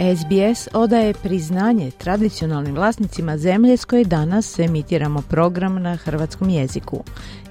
[0.00, 7.04] SBS odaje priznanje tradicionalnim vlasnicima zemlje s koje danas emitiramo program na hrvatskom jeziku.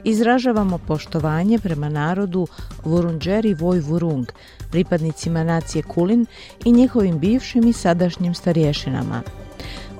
[0.03, 2.47] Izražavamo poštovanje prema narodu
[2.83, 4.27] Vurunđeri Voj Vurung,
[4.71, 6.25] pripadnicima nacije Kulin
[6.65, 9.21] i njihovim bivšim i sadašnjim starješinama.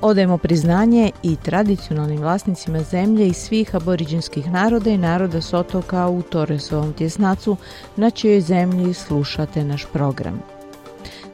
[0.01, 6.21] Odajemo priznanje i tradicionalnim vlasnicima zemlje i svih aboriđinskih naroda i naroda s otoka u
[6.21, 7.57] Toresovom tjesnacu
[7.95, 10.58] na čijoj zemlji slušate naš program.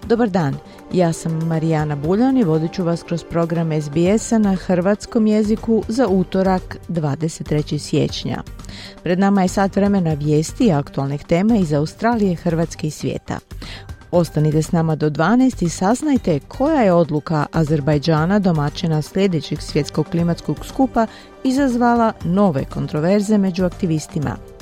[0.07, 0.55] Dobar dan,
[0.93, 6.07] ja sam Marijana Buljan i vodit ću vas kroz program SBS-a na hrvatskom jeziku za
[6.07, 7.77] utorak 23.
[7.77, 8.43] siječnja.
[9.03, 13.39] Pred nama je sat vremena vijesti i aktualnih tema iz Australije, Hrvatske i svijeta.
[14.11, 20.65] Ostanite s nama do 12 i saznajte koja je odluka Azerbajdžana domaćina sljedećeg svjetskog klimatskog
[20.65, 21.07] skupa
[21.43, 24.54] izazvala nove kontroverze među aktivistima.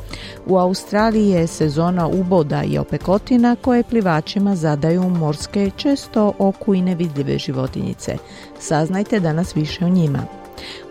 [0.46, 7.38] U Australiji je sezona uboda i opekotina koje plivačima zadaju morske, često oku i nevidljive
[7.38, 8.18] životinjice.
[8.60, 10.20] Saznajte danas više o njima.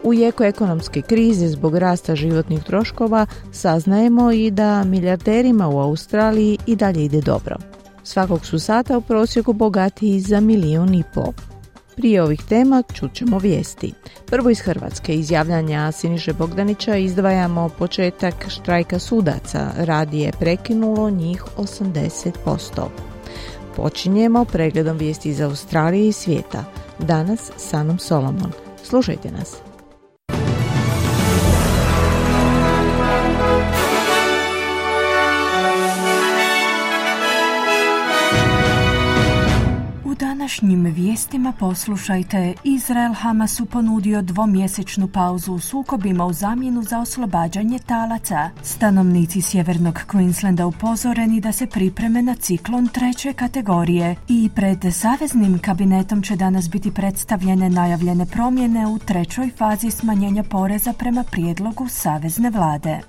[0.02, 6.76] U jeku ekonomske krize zbog rasta životnih troškova saznajemo i da milijarderima u Australiji i
[6.76, 7.56] dalje ide dobro.
[8.04, 11.51] Svakog su sata u prosjeku bogatiji za milijun i pol.
[11.96, 13.92] Prije ovih tema čućemo vijesti.
[14.26, 19.70] Prvo iz Hrvatske izjavljanja Siniše Bogdanića izdvajamo početak štrajka sudaca.
[19.76, 22.86] Radi je prekinulo njih 80%.
[23.76, 26.64] Počinjemo pregledom vijesti iz Australije i svijeta.
[26.98, 28.52] Danas Sanom Solomon.
[28.82, 29.71] Slušajte nas.
[40.52, 42.54] Današnjim vijestima poslušajte.
[42.64, 48.50] Izrael Hamasu ponudio dvomjesečnu pauzu u sukobima u zamjenu za oslobađanje talaca.
[48.62, 56.22] Stanovnici sjevernog Queenslanda upozoreni da se pripreme na ciklon treće kategorije i pred saveznim kabinetom
[56.22, 63.00] će danas biti predstavljene najavljene promjene u trećoj fazi smanjenja poreza prema prijedlogu savezne vlade.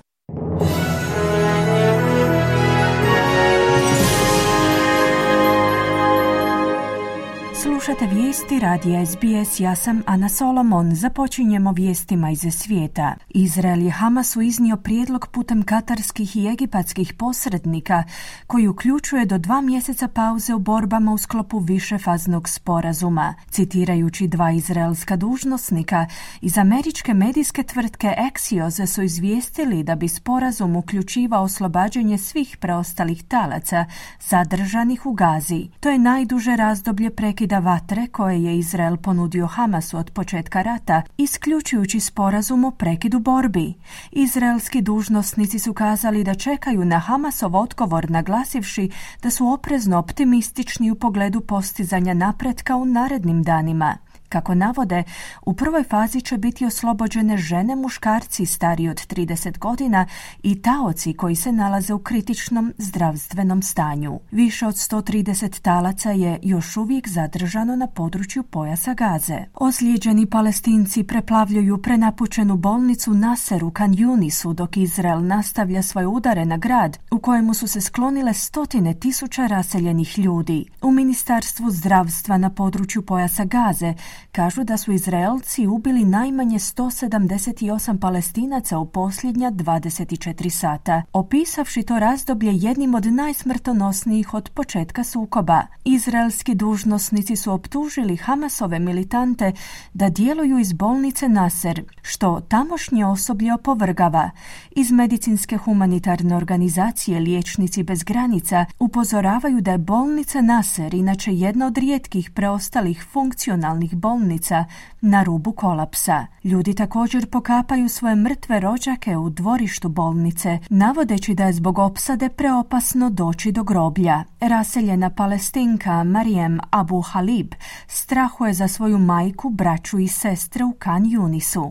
[7.64, 10.94] Slušate vijesti radija SBS, ja sam Ana Solomon.
[10.94, 13.14] Započinjemo vijestima iz svijeta.
[13.28, 18.04] Izrael je Hamasu iznio prijedlog putem katarskih i egipatskih posrednika
[18.46, 23.34] koji uključuje do dva mjeseca pauze u borbama u sklopu višefaznog sporazuma.
[23.50, 26.06] Citirajući dva izraelska dužnosnika
[26.40, 33.86] iz američke medijske tvrtke Axios su izvijestili da bi sporazum uključivao oslobađanje svih preostalih talaca
[34.20, 35.68] zadržanih u Gazi.
[35.80, 42.00] To je najduže razdoblje prekida vatre koje je Izrael ponudio Hamasu od početka rata, isključujući
[42.00, 43.74] sporazum o prekidu borbi.
[44.12, 48.90] Izraelski dužnosnici su kazali da čekaju na Hamasov odgovor naglasivši
[49.22, 53.96] da su oprezno optimistični u pogledu postizanja napretka u narednim danima.
[54.28, 55.02] Kako navode,
[55.46, 60.06] u prvoj fazi će biti oslobođene žene, muškarci stariji od 30 godina
[60.42, 64.20] i taoci koji se nalaze u kritičnom zdravstvenom stanju.
[64.30, 69.38] Više od 130 talaca je još uvijek zadržano na području pojasa Gaze.
[69.54, 76.98] Ozlijeđeni palestinci preplavljuju prenapučenu bolnicu Naseru kan Junisu dok Izrael nastavlja svoje udare na grad
[77.10, 80.64] u kojemu su se sklonile stotine tisuća raseljenih ljudi.
[80.82, 83.94] U Ministarstvu zdravstva na području pojasa Gaze
[84.32, 92.50] kažu da su Izraelci ubili najmanje 178 palestinaca u posljednja 24 sata, opisavši to razdoblje
[92.54, 95.62] jednim od najsmrtonosnijih od početka sukoba.
[95.84, 99.52] Izraelski dužnosnici su optužili Hamasove militante
[99.94, 104.30] da djeluju iz bolnice Naser, što tamošnje osoblje opovrgava.
[104.70, 111.78] Iz medicinske humanitarne organizacije Liječnici bez granica upozoravaju da je bolnica Naser inače jedna od
[111.78, 114.64] rijetkih preostalih funkcionalnih bolnica
[115.00, 116.26] na rubu kolapsa.
[116.44, 123.10] Ljudi također pokapaju svoje mrtve rođake u dvorištu bolnice, navodeći da je zbog opsade preopasno
[123.10, 124.24] doći do groblja.
[124.40, 127.54] Raseljena palestinka Marijem Abu Halib
[127.86, 131.70] strahuje za svoju majku, braću i sestre u Kan Yunisu.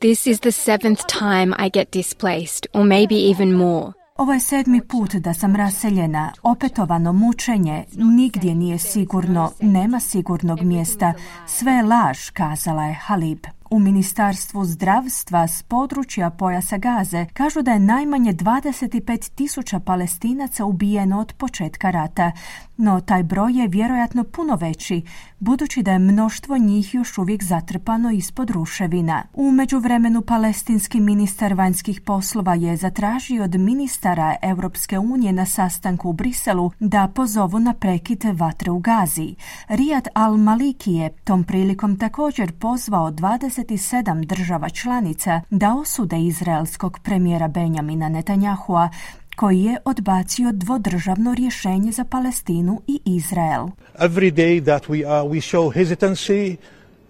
[0.00, 4.01] This is the seventh time I get displaced, or maybe even more.
[4.16, 11.14] Ovo je sedmi put da sam raseljena, opetovano mučenje, nigdje nije sigurno, nema sigurnog mjesta,
[11.46, 13.46] sve je laž, kazala je Halib.
[13.70, 21.20] U Ministarstvu zdravstva s područja pojasa Gaze kažu da je najmanje 25 tisuća palestinaca ubijeno
[21.20, 22.32] od početka rata,
[22.82, 25.02] no taj broj je vjerojatno puno veći,
[25.38, 29.22] budući da je mnoštvo njih još uvijek zatrpano ispod ruševina.
[29.32, 36.12] U međuvremenu palestinski ministar vanjskih poslova je zatražio od ministara Europske unije na sastanku u
[36.12, 39.34] Briselu da pozovu na prekite vatre u Gazi.
[39.68, 48.08] Rijad al-Maliki je tom prilikom također pozvao 27 država članica da osude izraelskog premijera Benjamina
[48.08, 48.88] Netanyahua
[49.42, 53.66] koji je odbacio dvodržavno rješenje za Palestinu i Izrael.
[53.98, 56.56] Every day that we, are, we show hesitancy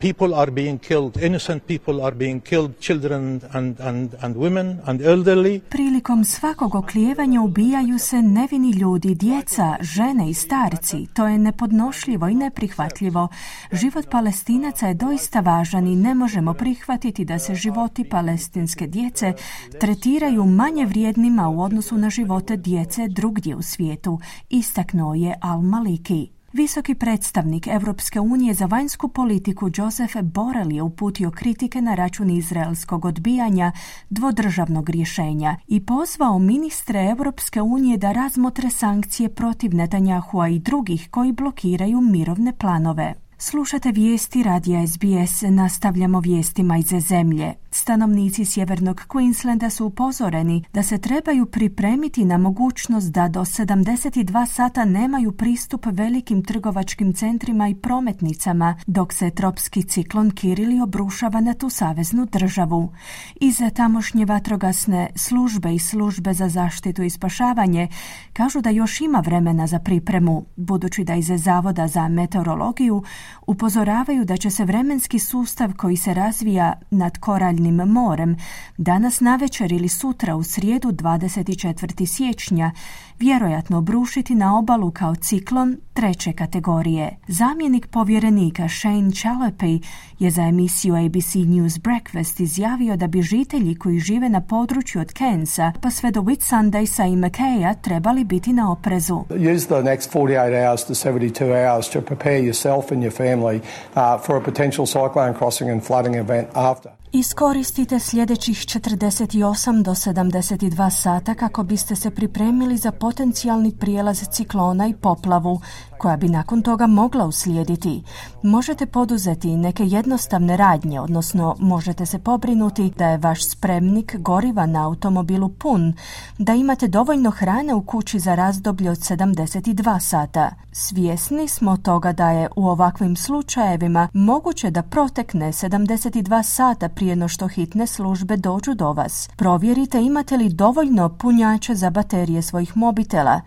[0.03, 5.01] people are being killed, innocent people are being killed, children and, and, and women and
[5.01, 5.61] elderly.
[5.61, 11.07] Prilikom svakog oklijevanja ubijaju se nevini ljudi, djeca, žene i starci.
[11.15, 13.29] To je nepodnošljivo i neprihvatljivo.
[13.73, 19.33] Život palestinaca je doista važan i ne možemo prihvatiti da se životi palestinske djece
[19.81, 24.21] tretiraju manje vrijednima u odnosu na živote djece drugdje u svijetu,
[24.51, 26.42] istaknuo je Al-Maliki.
[26.53, 33.05] Visoki predstavnik Europske unije za vanjsku politiku Josef Borel je uputio kritike na račun izraelskog
[33.05, 33.73] odbijanja
[34.11, 41.33] dvodržavnog rješenja i pozvao ministre Europske unije da razmotre sankcije protiv Netanjahua i drugih koji
[41.33, 43.15] blokiraju mirovne planove.
[43.39, 47.62] Slušate vijesti radija SBS, nastavljamo vijestima iz zemlje.
[47.75, 54.85] Stanovnici sjevernog Queenslanda su upozoreni da se trebaju pripremiti na mogućnost da do 72 sata
[54.85, 61.71] nemaju pristup velikim trgovačkim centrima i prometnicama, dok se tropski ciklon Kirili obrušava na tu
[61.71, 62.93] saveznu državu.
[63.41, 67.89] Iza tamošnje vatrogasne službe i službe za zaštitu i spašavanje
[68.33, 73.03] kažu da još ima vremena za pripremu, budući da iz Zavoda za meteorologiju
[73.47, 77.19] upozoravaju da će se vremenski sustav koji se razvija nad
[77.63, 78.37] koraljnim morem
[78.77, 82.07] danas navečer ili sutra u srijedu 24.
[82.07, 82.71] siječnja
[83.19, 87.17] vjerojatno obrušiti na obalu kao ciklon treće kategorije.
[87.29, 89.83] Zamjenik povjerenika Shane Chalopy
[90.19, 95.13] je za emisiju ABC News Breakfast izjavio da bi žitelji koji žive na području od
[95.13, 99.25] Kensa pa sve do Whitsundaysa i McKaya trebali biti na oprezu.
[99.55, 104.27] Use the next 48 hours to 72 hours to prepare yourself and your family uh,
[104.27, 107.02] for a potential cyclone crossing and flooding event after.
[107.15, 114.95] Iskoristite sljedećih 48 do 72 sata kako biste se pripremili za potencijalni prijelaz ciklona i
[114.95, 115.61] poplavu
[116.03, 118.03] koja bi nakon toga mogla uslijediti.
[118.43, 124.87] Možete poduzeti neke jednostavne radnje, odnosno možete se pobrinuti da je vaš spremnik goriva na
[124.87, 125.93] automobilu pun,
[126.39, 130.51] da imate dovoljno hrane u kući za razdoblje od 72 sata.
[130.73, 137.29] Svjesni smo toga da je u ovakvim slučajevima moguće da protekne 72 sata prije no
[137.29, 139.29] što hitne službe dođu do vas.
[139.37, 143.41] Provjerite imate li dovoljno punjača za baterije svojih mobitela.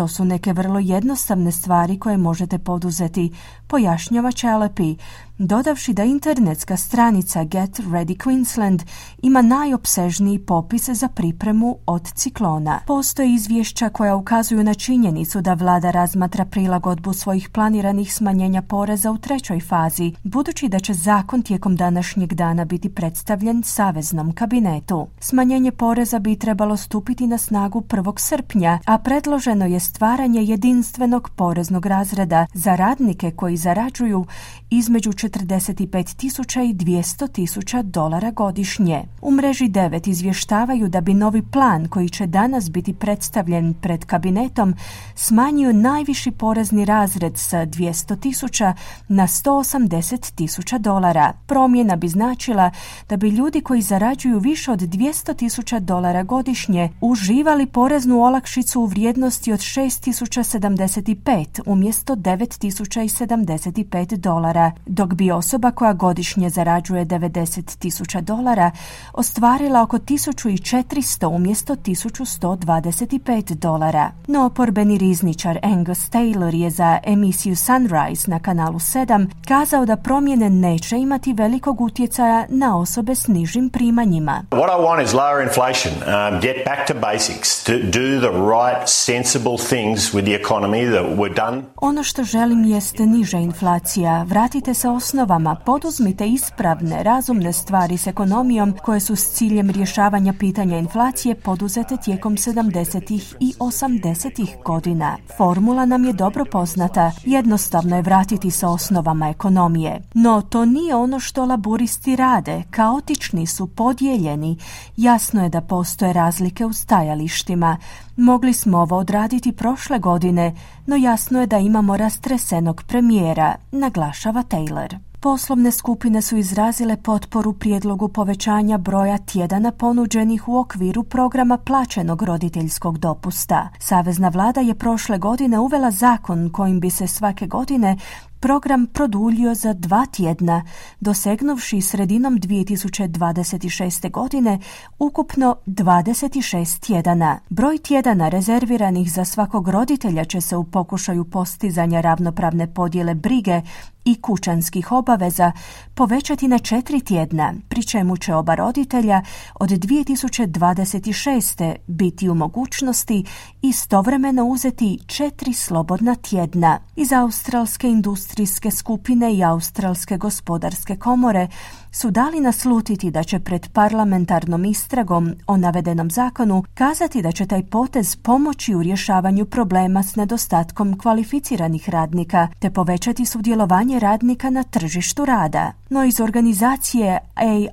[0.00, 3.32] To su neke vrlo jednostavne stvari koje možete poduzeti,
[3.66, 4.96] pojašnjava Čelepi,
[5.40, 8.82] dodavši da internetska stranica Get Ready Queensland
[9.22, 12.80] ima najopsežniji popis za pripremu od ciklona.
[12.86, 19.18] Postoje izvješća koja ukazuju na činjenicu da vlada razmatra prilagodbu svojih planiranih smanjenja poreza u
[19.18, 25.06] trećoj fazi, budući da će zakon tijekom današnjeg dana biti predstavljen Saveznom kabinetu.
[25.20, 28.18] Smanjenje poreza bi trebalo stupiti na snagu 1.
[28.18, 34.26] srpnja, a predloženo je stvaranje jedinstvenog poreznog razreda za radnike koji zarađuju
[34.70, 39.04] između 45 tisuća i 200 tisuća dolara godišnje.
[39.22, 44.74] U mreži 9 izvještavaju da bi novi plan koji će danas biti predstavljen pred kabinetom
[45.14, 48.74] smanjio najviši porezni razred sa 200 tisuća
[49.08, 51.32] na 180 tisuća dolara.
[51.46, 52.70] Promjena bi značila
[53.08, 58.86] da bi ljudi koji zarađuju više od 200 tisuća dolara godišnje uživali poreznu olakšicu u
[58.86, 68.70] vrijednosti od 6075 umjesto 9075 dolara, dok bi osoba koja godišnje zarađuje 90 tisuća dolara
[69.12, 74.10] ostvarila oko 1400 umjesto 1125 dolara.
[74.26, 80.50] No oporbeni rizničar Angus Taylor je za emisiju Sunrise na kanalu 7 kazao da promjene
[80.50, 84.42] neće imati velikog utjecaja na osobe s nižim primanjima.
[84.50, 88.88] What I want is lower inflation, um, get back to basics, to do the right
[88.88, 91.62] sensible things with the economy that were done.
[91.76, 94.22] Ono što želim jeste niža inflacija.
[94.22, 100.78] Vratite se osnovama poduzmite ispravne, razumne stvari s ekonomijom koje su s ciljem rješavanja pitanja
[100.78, 103.34] inflacije poduzete tijekom 70.
[103.40, 104.62] i 80.
[104.64, 105.16] godina.
[105.36, 110.02] Formula nam je dobro poznata, jednostavno je vratiti se osnovama ekonomije.
[110.14, 114.58] No to nije ono što laburisti rade, kaotični su, podijeljeni.
[114.96, 117.76] Jasno je da postoje razlike u stajalištima.
[118.20, 120.54] Mogli smo ovo odraditi prošle godine,
[120.86, 124.98] no jasno je da imamo rastresenog premijera, naglašava Taylor.
[125.20, 132.98] Poslovne skupine su izrazile potporu prijedlogu povećanja broja tjedana ponuđenih u okviru programa plaćenog roditeljskog
[132.98, 133.68] dopusta.
[133.78, 137.96] Savezna vlada je prošle godine uvela zakon kojim bi se svake godine
[138.40, 140.64] program produljio za dva tjedna,
[141.00, 144.10] dosegnuvši sredinom 2026.
[144.10, 144.58] godine
[144.98, 147.40] ukupno 26 tjedana.
[147.48, 153.62] Broj tjedana rezerviranih za svakog roditelja će se u pokušaju postizanja ravnopravne podjele brige
[154.04, 155.52] i kućanskih obaveza
[155.94, 159.22] povećati na četiri tjedna, pri čemu će oba roditelja
[159.54, 161.76] od 2026.
[161.86, 163.24] biti u mogućnosti
[163.62, 166.78] istovremeno uzeti četiri slobodna tjedna.
[166.96, 167.88] Iz australske
[168.30, 171.48] industrijske skupine i australske gospodarske komore
[171.92, 177.62] su dali naslutiti da će pred parlamentarnom istragom o navedenom zakonu kazati da će taj
[177.62, 185.24] potez pomoći u rješavanju problema s nedostatkom kvalificiranih radnika te povećati sudjelovanje radnika na tržištu
[185.24, 185.72] rada.
[185.88, 187.18] No iz organizacije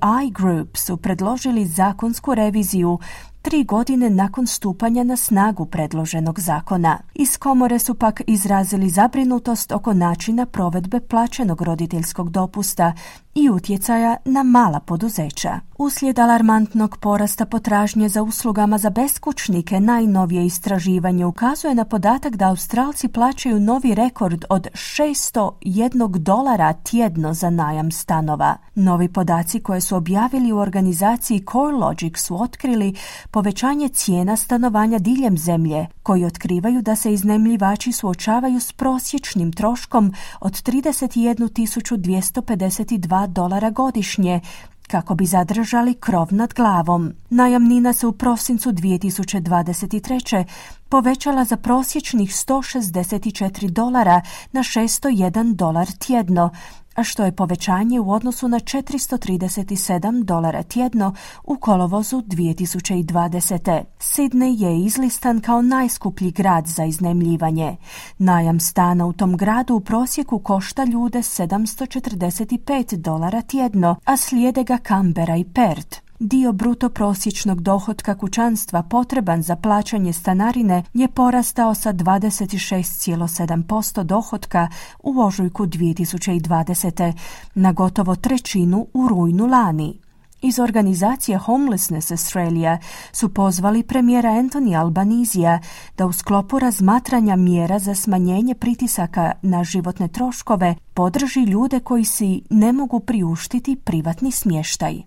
[0.00, 2.98] AI Group su predložili zakonsku reviziju
[3.48, 6.98] tri godine nakon stupanja na snagu predloženog zakona.
[7.14, 12.92] Iz komore su pak izrazili zabrinutost oko načina provedbe plaćenog roditeljskog dopusta
[13.34, 15.60] i utjecaja na mala poduzeća.
[15.78, 23.08] Uslijed alarmantnog porasta potražnje za uslugama za beskućnike, najnovije istraživanje ukazuje na podatak da Australci
[23.08, 28.56] plaćaju novi rekord od 601 dolara tjedno za najam stanova.
[28.74, 32.94] Novi podaci koje su objavili u organizaciji CoreLogic su otkrili
[33.38, 40.52] povećanje cijena stanovanja diljem zemlje, koji otkrivaju da se iznemljivači suočavaju s prosječnim troškom od
[40.52, 44.40] 31.252 dolara godišnje,
[44.88, 47.12] kako bi zadržali krov nad glavom.
[47.30, 50.44] Najamnina se u prosincu 2023.
[50.88, 56.50] povećala za prosječnih 164 dolara na 601 dolar tjedno,
[57.04, 61.14] što je povećanje u odnosu na 437 dolara tjedno
[61.44, 63.82] u kolovozu 2020.
[63.98, 67.76] Sydney je izlistan kao najskuplji grad za iznajmljivanje.
[68.18, 74.78] Najam stana u tom gradu u prosjeku košta ljude 745 dolara tjedno, a slijede ga
[74.88, 76.07] Canberra i Perth.
[76.20, 84.68] Dio bruto prosječnog dohotka kućanstva potreban za plaćanje stanarine je porastao sa 26,7% dohotka
[85.02, 87.12] u ožujku 2020.
[87.54, 90.00] na gotovo trećinu u rujnu lani.
[90.42, 92.78] Iz organizacije Homelessness Australia
[93.12, 95.60] su pozvali premijera Anthony Albanizija
[95.96, 102.42] da u sklopu razmatranja mjera za smanjenje pritisaka na životne troškove podrži ljude koji si
[102.50, 105.02] ne mogu priuštiti privatni smještaj.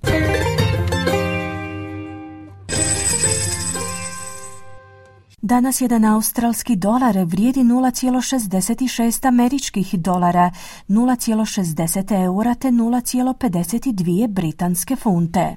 [5.44, 10.52] Danas jedan australski dolar vrijedi 0,66 američkih dolara,
[10.88, 15.56] 0,60 eura te 0,52 britanske funte.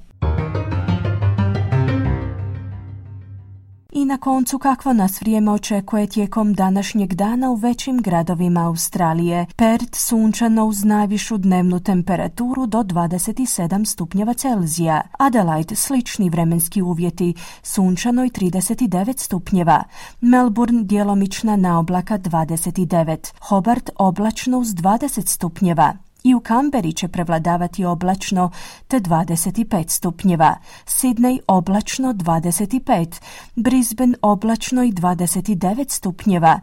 [3.97, 9.47] I na koncu kakvo nas vrijeme očekuje tijekom današnjeg dana u većim gradovima Australije.
[9.57, 15.03] Perth sunčano uz najvišu dnevnu temperaturu do 27 stupnjeva Celzija.
[15.19, 19.85] Adelaide slični vremenski uvjeti, sunčano i 39 stupnjeva.
[20.21, 23.33] Melbourne djelomična na oblaka 29.
[23.41, 25.95] Hobart oblačno uz 20 stupnjeva
[26.25, 28.51] i u Kamberi će prevladavati oblačno
[28.89, 33.21] te 25 stupnjeva, Sydney oblačno 25,
[33.57, 36.61] Brisbane oblačno i 29 stupnjeva,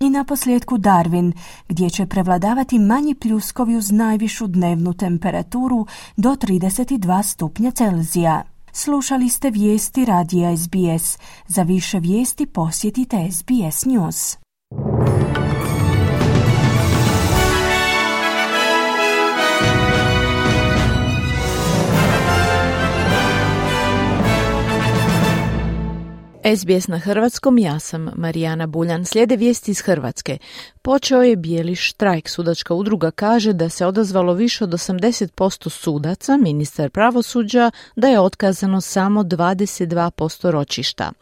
[0.00, 1.32] i na posljedku Darwin,
[1.68, 8.42] gdje će prevladavati manji pljuskovi uz najvišu dnevnu temperaturu do 32 stupnja Celzija.
[8.72, 11.18] Slušali ste vijesti radija SBS.
[11.46, 14.36] Za više vijesti posjetite SBS News.
[26.44, 29.04] SBS na hrvatskom, ja sam Marijana Buljan.
[29.04, 30.38] Slijede vijesti iz Hrvatske.
[30.82, 32.28] Počeo je bijeli štrajk.
[32.28, 38.80] Sudačka udruga kaže da se odazvalo više od 80% sudaca, ministar pravosuđa, da je otkazano
[38.80, 41.12] samo 22% ročišta.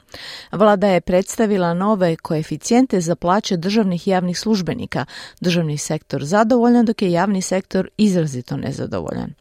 [0.52, 5.04] Vlada je predstavila nove koeficijente za plaće državnih i javnih službenika.
[5.40, 9.34] Državni sektor zadovoljan, dok je javni sektor izrazito nezadovoljan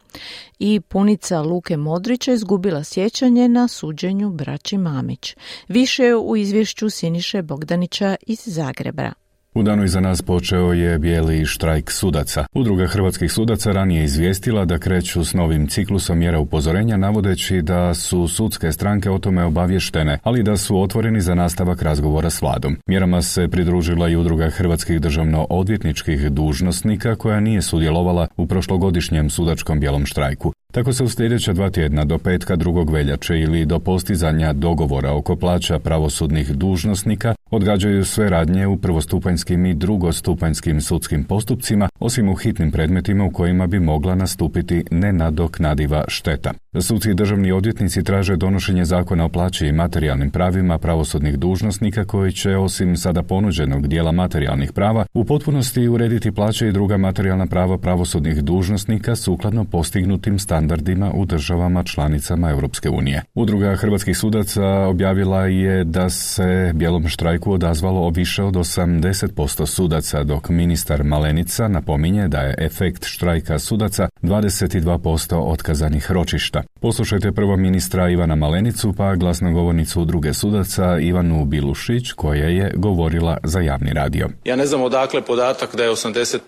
[0.59, 5.35] i punica Luke Modrića izgubila sjećanje na suđenju braći Mamić.
[5.67, 9.20] Više u izvješću Siniše Bogdanića iz Zagreba.
[9.55, 12.45] U danu iza nas počeo je bijeli štrajk sudaca.
[12.53, 18.27] Udruga hrvatskih sudaca ranije izvijestila da kreću s novim ciklusom mjera upozorenja navodeći da su
[18.27, 22.77] sudske stranke o tome obavještene, ali da su otvoreni za nastavak razgovora s vladom.
[22.87, 29.79] Mjerama se pridružila i udruga hrvatskih državno odvjetničkih dužnosnika koja nije sudjelovala u prošlogodišnjem sudačkom
[29.79, 30.53] bijelom štrajku.
[30.71, 35.35] Tako se u sljedeća dva tjedna do petka drugog veljače ili do postizanja dogovora oko
[35.35, 42.71] plaća pravosudnih dužnosnika odgađaju sve radnje u prvostupanjskim i drugostupanjskim sudskim postupcima, osim u hitnim
[42.71, 46.53] predmetima u kojima bi mogla nastupiti nenadoknadiva šteta.
[46.81, 52.31] Suci i državni odvjetnici traže donošenje zakona o plaći i materijalnim pravima pravosudnih dužnosnika koji
[52.31, 57.77] će, osim sada ponuđenog dijela materijalnih prava, u potpunosti urediti plaće i druga materijalna prava
[57.77, 63.23] pravosudnih dužnosnika sukladno postignutim standardima u državama članicama Europske unije.
[63.33, 70.49] Udruga hrvatskih sudaca objavila je da se bijelom štrajku odazvalo više od 80% sudaca, dok
[70.49, 76.63] ministar Malenica napominje da je efekt štrajka sudaca 22% otkazanih ročišta.
[76.81, 83.59] Poslušajte prvo ministra Ivana Malenicu pa glasnogovornicu druge sudaca Ivanu Bilušić koja je govorila za
[83.59, 84.29] javni radio.
[84.45, 86.39] Ja ne znam odakle podatak da je 80%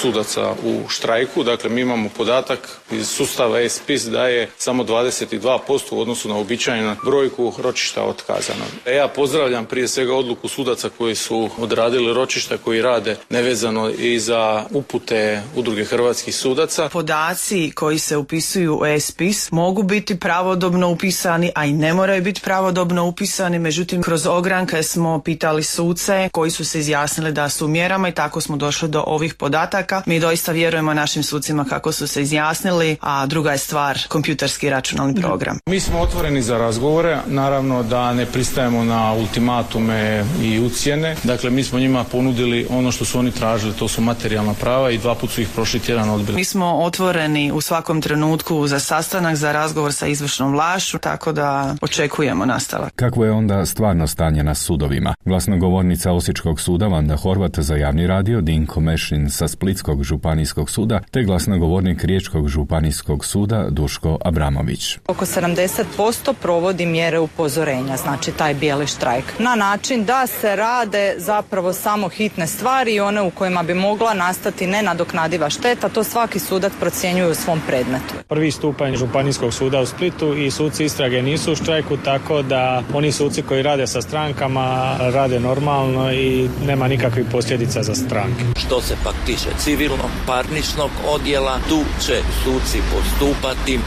[0.00, 2.58] sudaca u štrajku, dakle mi imamo podatak
[2.90, 8.64] iz sustava ESPIS da je samo 22% u odnosu na običajnu brojku ročišta otkazano.
[8.86, 14.18] E, ja pozdravljam prije svega odluku sudaca koji su odradili ročišta koji rade nevezano i
[14.20, 16.88] za upute udruge hrvatskih sudaca.
[16.88, 22.40] Podaci koji se upisuju u ESPIS mogu biti pravodobno upisani, a i ne moraju biti
[22.40, 28.08] pravodobno upisani, međutim kroz ogranke smo pitali suce koji su se izjasnili da su mjerama
[28.08, 30.02] i tako smo došli do ovih podataka.
[30.06, 35.14] Mi doista vjerujemo našim sucima kako su se izjasnili, a druga je stvar kompjuterski računalni
[35.14, 35.58] program.
[35.66, 41.16] Mi smo otvoreni za razgovore, naravno da ne pristajemo na ultimatume i ucijene.
[41.24, 44.98] Dakle, mi smo njima ponudili ono što su oni tražili, to su materijalna prava i
[44.98, 46.36] dva put su ih prošli tjedan odbili.
[46.36, 51.74] Mi smo otvoreni u svakom trenutku za sastanak, za razgovor sa izvršnom vlašću, tako da
[51.82, 52.92] očekujemo nastavak.
[52.96, 55.14] Kakvo je onda stvarno stanje na sudovima?
[55.24, 61.22] Glasnogovornica Osječkog suda Vanda Horvat za javni radio, Dinko Mešin sa Splitskog županijskog suda, te
[61.22, 64.98] glasnogovornik Riječkog županijskog suda Duško Abramović.
[65.08, 69.24] Oko 70% provodi mjere upozorenja, znači taj bijeli štrajk.
[69.38, 74.14] Na način da se rade zapravo samo hitne stvari i one u kojima bi mogla
[74.14, 78.14] nastati nenadoknadiva šteta, to svaki sudac procjenjuje u svom predmetu.
[78.28, 83.12] Prvi stupanj županijskog suda u Splitu i suci istrage nisu u štrajku, tako da oni
[83.12, 88.44] suci koji rade sa strankama rade normalno i nema nikakvih posljedica za stranke.
[88.56, 93.13] Što se pak tiče civilnog parničnog odjela, tu će suci postupati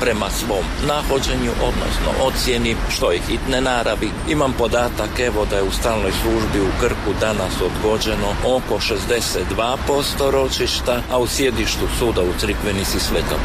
[0.02, 4.10] prema svom nahođenju, odnosno ocjeni što je hitne naravi.
[4.30, 11.02] Imam podatak evo da je u stalnoj službi u Krku danas odgođeno oko 62% ročišta,
[11.12, 13.36] a u sjedištu suda u Crikvenici svega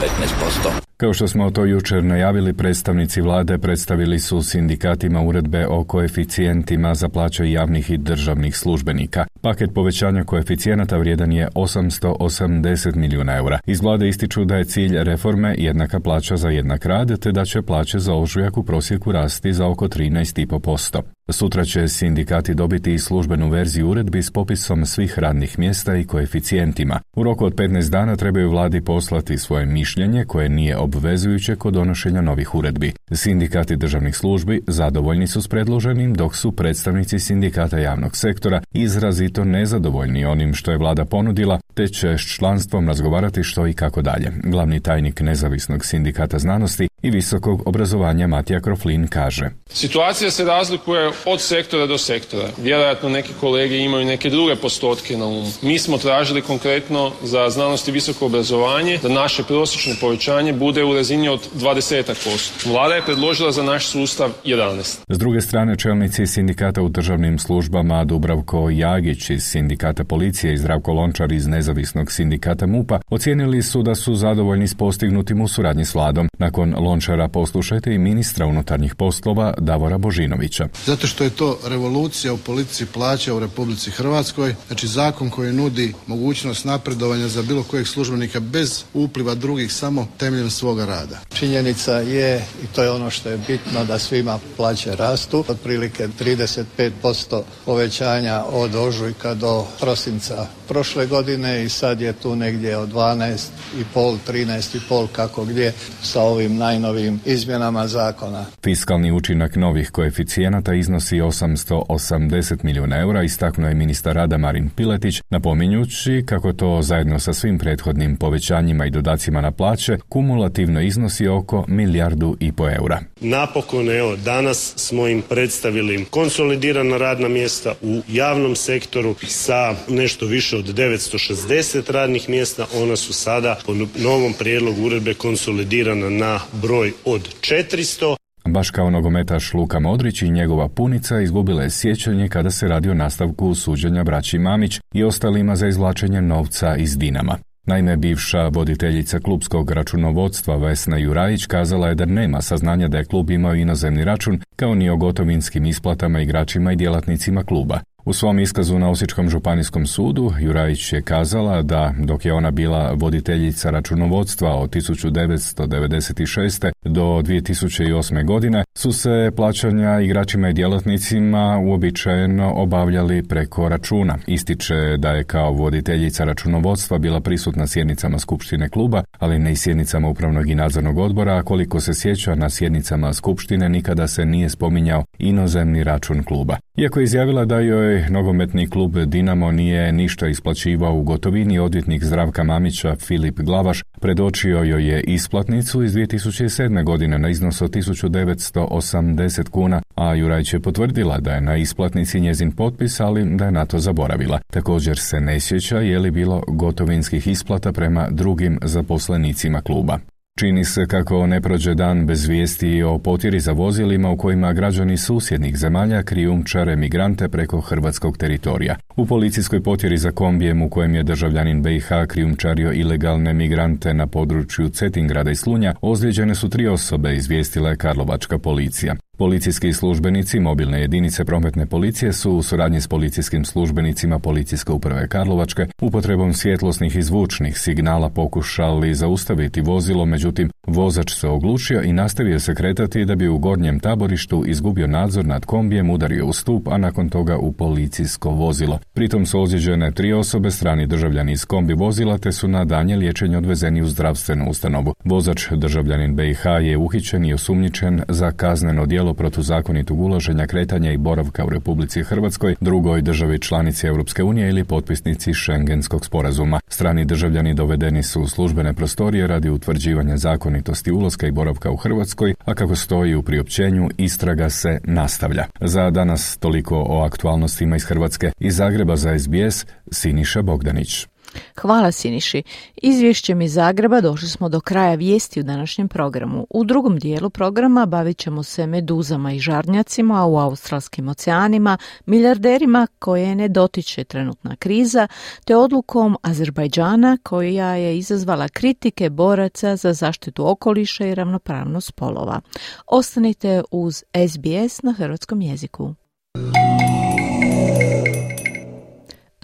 [0.67, 0.71] 15%.
[0.97, 7.09] Kao što smo to jučer najavili, predstavnici vlade predstavili su sindikatima uredbe o koeficijentima za
[7.09, 9.27] plaće javnih i državnih službenika.
[9.43, 13.59] Paket povećanja koeficijenata vrijedan je 880 milijuna eura.
[13.67, 17.63] Iz vlade ističu da je cilj reforme jednaka plaća za jednak rad, te da će
[17.63, 21.03] plaće za ožujak u prosjeku rasti za oko 13,5%.
[21.29, 27.01] Sutra će sindikati dobiti i službenu verziju uredbi s popisom svih radnih mjesta i koeficijentima.
[27.17, 32.21] U roku od 15 dana trebaju vladi poslati svoje mišljenje koje nije obvezujuće kod donošenja
[32.21, 32.93] novih uredbi.
[33.13, 40.25] Sindikati državnih službi zadovoljni su s predloženim, dok su predstavnici sindikata javnog sektora izrazito nezadovoljni
[40.25, 44.33] onim što je vlada ponudila, te će s članstvom razgovarati što i kako dalje.
[44.45, 49.51] Glavni tajnik nezavisnog sindikata znanosti i visokog obrazovanja Matija Kroflin kaže.
[49.69, 52.49] Situacija se razlikuje od sektora do sektora.
[52.59, 55.51] Vjerojatno neki kolege imaju neke druge postotke na umu.
[55.63, 60.95] Mi smo tražili konkretno za znanost i visoko obrazovanje da naše prosječno povećanje bude u
[60.95, 62.69] razini od 20%.
[62.73, 64.99] Vlada je predložila za naš sustav 11.
[65.09, 70.93] S druge strane, čelnici sindikata u državnim službama Dubravko Jagić iz sindikata policije i Zdravko
[70.93, 75.95] Lončar iz nezavisnog sindikata MUPA ocijenili su da su zadovoljni s postignutim u suradnji s
[75.95, 76.29] vladom.
[76.39, 80.69] Nakon Lončara poslušajte i ministra unutarnjih poslova Davora Božinovića.
[80.87, 85.95] Zato što je to revolucija u politici plaća u Republici Hrvatskoj, znači zakon koji nudi
[86.07, 91.21] mogućnost napredovanja za bilo kojeg službenika bez upliva drugih samo temeljem svoga rada.
[91.35, 97.43] Činjenica je, i to je ono što je bitno, da svima plaće rastu, otprilike 35%
[97.65, 105.07] povećanja od ožujka do prosinca prošle godine i sad je tu negdje od 12,5, 13,5
[105.13, 108.45] kako gdje sa ovim najnovim izmjenama zakona.
[108.65, 116.25] Fiskalni učinak novih koeficijenata iznosi 880 milijuna eura, istaknuo je ministar rada Marin Piletić, napominjući
[116.27, 122.37] kako to zajedno sa svim prethodnim povećanjima i dodacima na plaće kumulativno iznosi oko milijardu
[122.41, 123.01] i po eura.
[123.21, 130.57] Napokon, evo, danas smo im predstavili konsolidirana radna mjesta u javnom sektoru sa nešto više
[130.57, 132.67] od 960 radnih mjesta.
[132.75, 138.17] Ona su sada po novom prijedlogu uredbe konsolidirana na broj od 400.
[138.49, 142.95] Baš kao nogometaš Luka Modrić i njegova punica izgubila je sjećanje kada se radi o
[142.95, 147.39] nastavku suđenja braći Mamić i ostalima za izvlačenje novca iz Dinama.
[147.67, 153.31] Naime, bivša voditeljica klubskog računovodstva Vesna Jurajić kazala je da nema saznanja da je klub
[153.31, 157.81] imao inozemni račun, kao ni o gotovinskim isplatama igračima i djelatnicima kluba.
[158.05, 162.93] U svom iskazu na Osječkom županijskom sudu Jurajić je kazala da dok je ona bila
[162.97, 166.73] voditeljica računovodstva od 1996.
[166.85, 168.25] do 2008.
[168.25, 174.19] godine su se plaćanja igračima i djelatnicima uobičajeno obavljali preko računa.
[174.27, 180.09] Ističe da je kao voditeljica računovodstva bila prisutna sjednicama Skupštine kluba, ali ne i sjednicama
[180.09, 185.05] upravnog i nadzornog odbora, a koliko se sjeća na sjednicama Skupštine nikada se nije spominjao
[185.19, 186.57] inozemni račun kluba.
[186.77, 192.45] Iako je izjavila da joj nogometni klub Dinamo nije ništa isplaćivao u gotovini, odvjetnik Zdravka
[192.45, 196.85] Mamića Filip Glavaš predočio joj je isplatnicu iz 2007.
[196.85, 202.53] godine na iznos od 1980 kuna, a Jurajć je potvrdila da je na isplatnici njezin
[202.53, 204.39] potpis, ali da je na to zaboravila.
[204.53, 209.99] Također se ne sjeća je li bilo gotovinskih isplata prema drugim zaposlenicima kluba.
[210.39, 214.97] Čini se kako ne prođe dan bez vijesti o potjeri za vozilima u kojima građani
[214.97, 218.77] susjednih zemalja krijumčare migrante preko hrvatskog teritorija.
[218.97, 224.69] U policijskoj potjeri za kombijem u kojem je državljanin BiH krijumčario ilegalne migrante na području
[224.69, 228.95] Cetingrada i Slunja, ozlijeđene su tri osobe, izvijestila je Karlovačka policija.
[229.19, 235.67] Policijski službenici mobilne jedinice prometne policije su u suradnji s policijskim službenicima Policijske uprave Karlovačke
[235.81, 242.55] upotrebom svjetlosnih i zvučnih signala pokušali zaustaviti vozilo, međutim vozač se oglušio i nastavio se
[242.55, 247.09] kretati da bi u gornjem taborištu izgubio nadzor nad kombijem, udario u stup, a nakon
[247.09, 248.79] toga u policijsko vozilo.
[248.93, 253.39] Pritom su ozlijeđene tri osobe, strani državljani iz kombi vozila, te su na danje liječenje
[253.39, 254.95] odvezeni u zdravstvenu ustanovu.
[255.05, 261.45] Vozač državljanin BiH je uhićen i osumnjičen za kazneno djelo protuzakonitog uloženja, kretanja i boravka
[261.45, 266.61] u Republici Hrvatskoj, drugoj državi članici Europske unije ili potpisnici Schengenskog sporazuma.
[266.69, 272.35] Strani državljani dovedeni su u službene prostorije radi utvrđivanja zakonitosti ulaska i boravka u Hrvatskoj,
[272.45, 275.45] a kako stoji u priopćenju, istraga se nastavlja.
[275.61, 278.31] Za danas toliko o aktualnostima iz Hrvatske.
[278.39, 281.12] Iz Zagreba za SBS, Siniša Bogdanić.
[281.61, 282.43] Hvala Siniši.
[282.77, 286.47] Izvješćem iz Zagreba došli smo do kraja vijesti u današnjem programu.
[286.51, 293.35] U drugom dijelu programa bavit ćemo se meduzama i žarnjacima u australskim oceanima, milijarderima koje
[293.35, 295.09] ne dotiče trenutna kriza,
[295.45, 302.41] te odlukom Azerbajdžana koja je izazvala kritike boraca za zaštitu okoliša i ravnopravnost spolova.
[302.87, 305.95] Ostanite uz SBS na hrvatskom jeziku.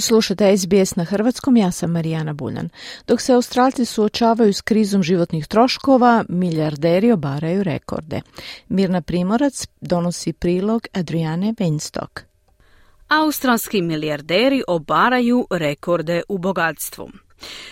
[0.00, 2.68] Slušate SBS na hrvatskom, ja sam Marijana Buljan.
[3.06, 8.20] Dok se Australci suočavaju s krizom životnih troškova, milijarderi obaraju rekorde.
[8.68, 12.20] Mirna Primorac donosi prilog Adriane Weinstock.
[13.08, 17.08] Australski milijarderi obaraju rekorde u bogatstvu.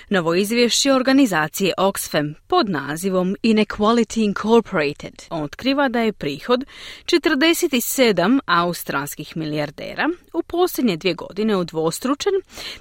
[0.09, 6.65] Novo izvješće organizacije Oxfam pod nazivom Inequality Incorporated otkriva da je prihod
[7.05, 12.33] 47 australskih milijardera u posljednje dvije godine udvostručen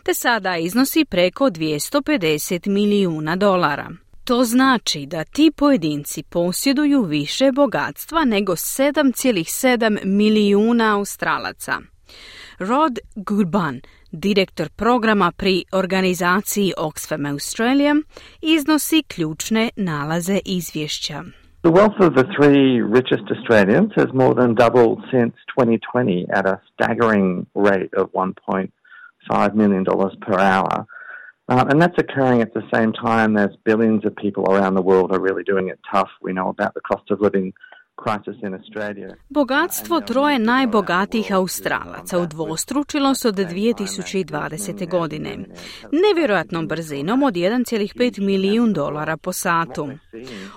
[0.03, 3.89] te sada iznosi preko 250 milijuna dolara.
[4.25, 11.79] To znači da ti pojedinci posjeduju više bogatstva nego 7,7 milijuna australaca.
[12.59, 13.81] Rod Goodban,
[14.15, 17.95] direktor programa pri organizaciji Oxfam Australia,
[18.41, 21.23] iznosi ključne nalaze izvješća.
[21.63, 26.59] The wealth of the three richest Australians has more than doubled since 2020 at a
[26.73, 29.83] staggering rate of $1.5 million
[30.27, 30.85] per hour.
[31.47, 35.11] Um, and that's occurring at the same time as billions of people around the world
[35.11, 36.09] are really doing it tough.
[36.21, 37.53] We know about the cost of living
[39.29, 44.89] Bogatstvo troje najbogatijih Australaca udvostručilo se od 2020.
[44.89, 45.37] godine.
[45.91, 49.89] Nevjerojatnom brzinom od 1,5 milijun dolara po satu.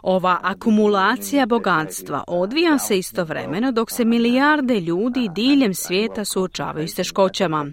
[0.02, 7.66] Ova akumulacija bogatstva odvija se istovremeno dok se milijarde ljudi diljem svijeta suočavaju s teškoćama.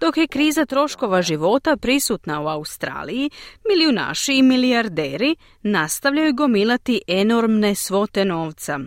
[0.00, 3.30] Dok je kriza troškova života prisutna u Australiji,
[3.68, 8.78] milijunaši i milijarderi nastavljaju gomilati enormne svote novca.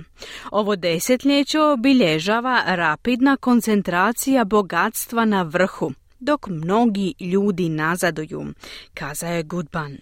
[0.52, 8.46] Ovo desetljeće obilježava rapidna koncentracija bogatstva na vrhu, dok mnogi ljudi nazaduju,
[8.94, 9.98] kazao je Goodban.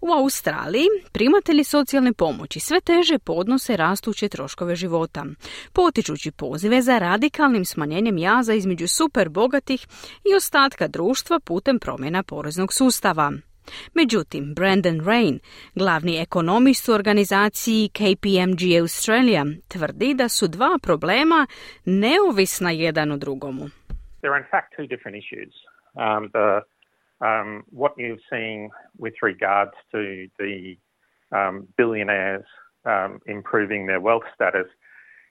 [0.00, 5.24] U Australiji primatelji socijalne pomoći sve teže podnose rastuće troškove života,
[5.72, 9.86] potičući pozive za radikalnim smanjenjem jaza između super bogatih
[10.24, 13.32] i ostatka društva putem promjena poreznog sustava.
[13.94, 15.38] Međutim, Brandon Rain,
[15.74, 21.46] glavni ekonomist u organizaciji KPMG Australia, tvrdi da su dva problema
[21.84, 23.64] neovisna jedan o drugomu.
[24.20, 25.52] There are in fact two different issues.
[25.96, 26.48] Um, the,
[27.28, 30.00] um, what you're seeing with regards to
[30.42, 30.54] the
[31.38, 32.46] um, billionaires
[32.84, 34.68] um, improving their wealth status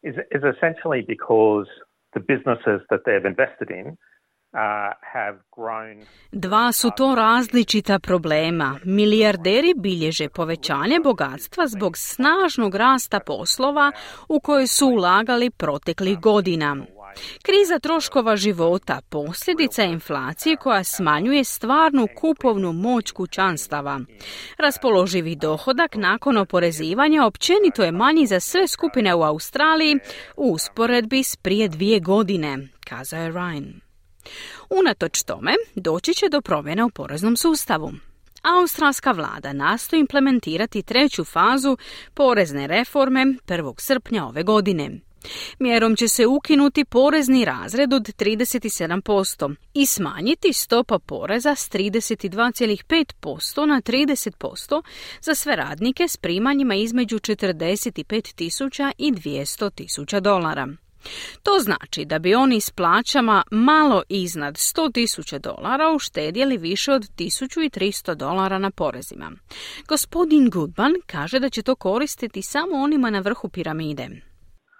[0.04, 1.68] is, is essentially because
[2.14, 3.98] the businesses that they've invested in
[6.32, 8.80] Dva su to različita problema.
[8.84, 13.92] Milijarderi bilježe povećanje bogatstva zbog snažnog rasta poslova
[14.30, 16.78] u koje su ulagali proteklih godina.
[17.44, 24.00] Kriza troškova života posljedica je inflacije koja smanjuje stvarnu kupovnu moć kućanstava.
[24.58, 30.00] Raspoloživi dohodak nakon oporezivanja općenito je manji za sve skupine u Australiji
[30.38, 33.83] u usporedbi s prije dvije godine, kazao je Ryan.
[34.70, 37.94] Unatoč tome, doći će do promjena u poreznom sustavu.
[38.42, 41.78] Australska vlada nastoji implementirati treću fazu
[42.14, 43.74] porezne reforme 1.
[43.78, 45.00] srpnja ove godine.
[45.60, 53.82] Mjerom će se ukinuti porezni razred od 37% i smanjiti stopa poreza s 32,5% na
[53.82, 54.82] 30%
[55.22, 60.68] za sve radnike s primanjima između 45.000 i 200.000 dolara.
[61.44, 68.16] To znači da bi oni s plaćama malo iznad 100.000 dolara uštedjeli više od 1.300
[68.16, 69.32] dolara na porezima.
[69.88, 74.08] Gospodin Goodman kaže da će to koristiti samo onima na vrhu piramide.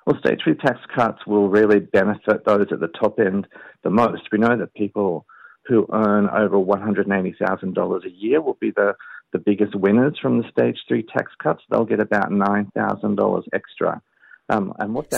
[0.06, 3.48] Well, statutory tax cuts will really benefit those at the top end
[3.84, 4.24] the most.
[4.32, 5.26] We know that people
[5.68, 8.96] who earn over $180,000 a year will be the,
[9.32, 11.64] the biggest winners from the stage three tax cuts.
[11.70, 14.02] They'll get about $9,000 extra.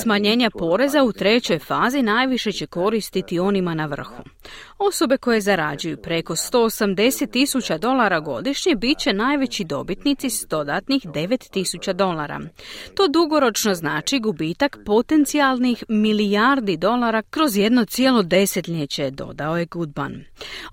[0.03, 4.23] Smanjenja poreza u trećoj fazi najviše će koristiti onima na vrhu.
[4.79, 11.51] Osobe koje zarađuju preko 180 tisuća dolara godišnje bit će najveći dobitnici s dodatnih 9
[11.51, 12.39] tisuća dolara.
[12.95, 20.13] To dugoročno znači gubitak potencijalnih milijardi dolara kroz jedno cijelo desetljeće, dodao je Goodban.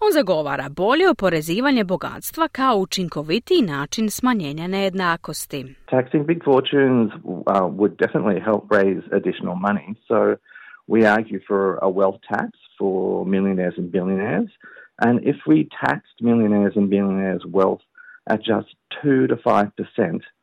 [0.01, 5.75] On zagovara bolje oporezivanje bogatstva kao učinkovitiji način smanjenja nejednakosti.
[5.93, 7.43] Taxing big fortunes uh,
[7.79, 9.97] would definitely help raise additional money.
[10.09, 10.37] So
[10.87, 14.51] we argue for a wealth tax for millionaires and billionaires.
[15.01, 17.81] And if we taxed millionaires and billionaires' wealth
[18.29, 19.73] at just 2 to 5%,
[20.07, 20.42] Um, uh,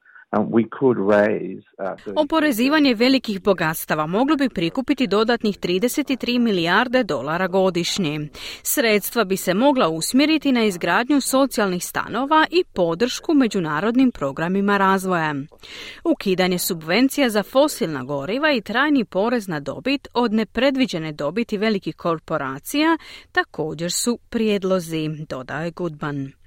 [2.15, 8.29] Oporezivanje velikih bogatstava moglo bi prikupiti dodatnih 33 milijarde dolara godišnje.
[8.63, 15.35] Sredstva bi se mogla usmjeriti na izgradnju socijalnih stanova i podršku međunarodnim programima razvoja.
[16.03, 22.97] Ukidanje subvencija za fosilna goriva i trajni porez na dobit od nepredviđene dobiti velikih korporacija
[23.31, 26.38] također su prijedlozi, dodaje Goodman.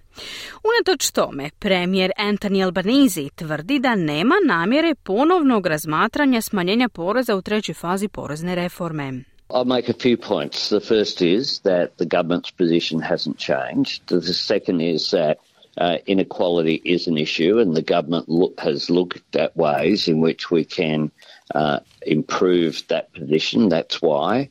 [0.64, 7.74] Unatoč tome, premijer Anthony Albanese tvrdi da nema namjere ponovnog razmatranja smanjenja poreza u trećoj
[7.74, 9.12] fazi porezne reforme.
[9.54, 10.68] I'll make a few points.
[10.68, 14.02] The first is that the government's position hasn't changed.
[14.06, 15.36] The second is that
[15.78, 20.50] uh, inequality is an issue, and the government look, has looked at ways in which
[20.50, 21.10] we can
[21.54, 23.68] uh, improve that position.
[23.68, 24.48] That's why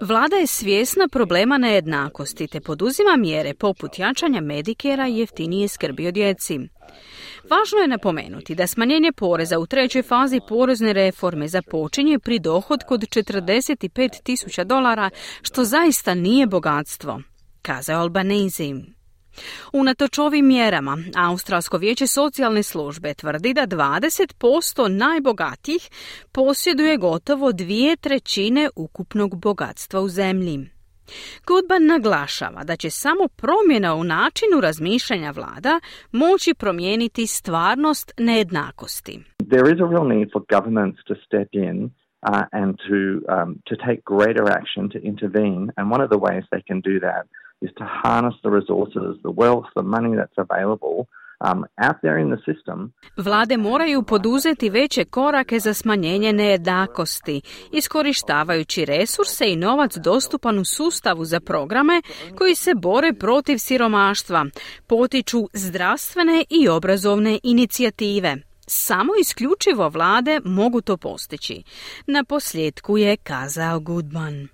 [0.00, 6.10] Vlada je svjesna problema nejednakosti te poduzima mjere poput jačanja medikera i jeftinije skrbi o
[6.10, 6.58] djeci.
[7.50, 13.00] Važno je napomenuti da smanjenje poreza u trećoj fazi porezne reforme započinje pri dohodku od
[13.00, 15.10] 45 tisuća dolara,
[15.42, 17.20] što zaista nije bogatstvo,
[17.62, 18.64] kazao Albanese.
[19.72, 25.88] Unatoč ovim mjerama, Australsko vijeće socijalne službe tvrdi da 20% najbogatijih
[26.32, 30.74] posjeduje gotovo dvije trećine ukupnog bogatstva u zemlji.
[31.46, 35.80] Goodban naglašava da će samo promjena u načinu razmišljanja vlada
[36.12, 39.20] moći promijeniti stvarnost nejednakosti.
[39.52, 43.00] There is a real need for governments to step in uh, and to,
[43.34, 45.62] um, to take greater action to intervene.
[45.76, 47.24] And one of the ways they can do that
[47.64, 50.96] is to harness the resources, the wealth, the money that's available
[51.40, 52.92] um, out there in the system.
[53.16, 57.40] Vlade moraju poduzeti veće korake za smanjenje nejednakosti,
[57.72, 62.02] iskorištavajući resurse i novac dostupan u sustavu za programe
[62.38, 64.46] koji se bore protiv siromaštva,
[64.86, 68.36] potiču zdravstvene i obrazovne inicijative.
[68.66, 71.62] Samo isključivo vlade mogu to postići.
[72.06, 74.48] Na posljedku je kazao Goodman.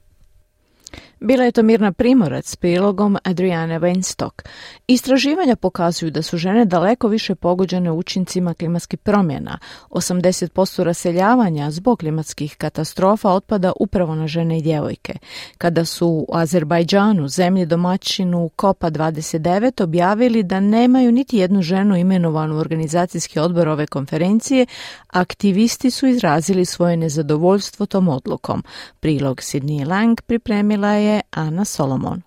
[1.22, 4.42] Bila je to Mirna Primorac s prilogom Adriane Weinstock.
[4.86, 9.58] Istraživanja pokazuju da su žene daleko više pogođene učincima klimatskih promjena.
[9.90, 15.14] 80% raseljavanja zbog klimatskih katastrofa otpada upravo na žene i djevojke.
[15.58, 22.56] Kada su u Azerbajdžanu, zemlji domaćinu Kopa 29, objavili da nemaju niti jednu ženu imenovanu
[22.56, 24.66] u organizacijski odbor ove konferencije,
[25.08, 28.64] aktivisti su izrazili svoje nezadovoljstvo tom odlukom.
[29.00, 32.22] Prilog Sidney Lang pripremila je je Ana Solomon.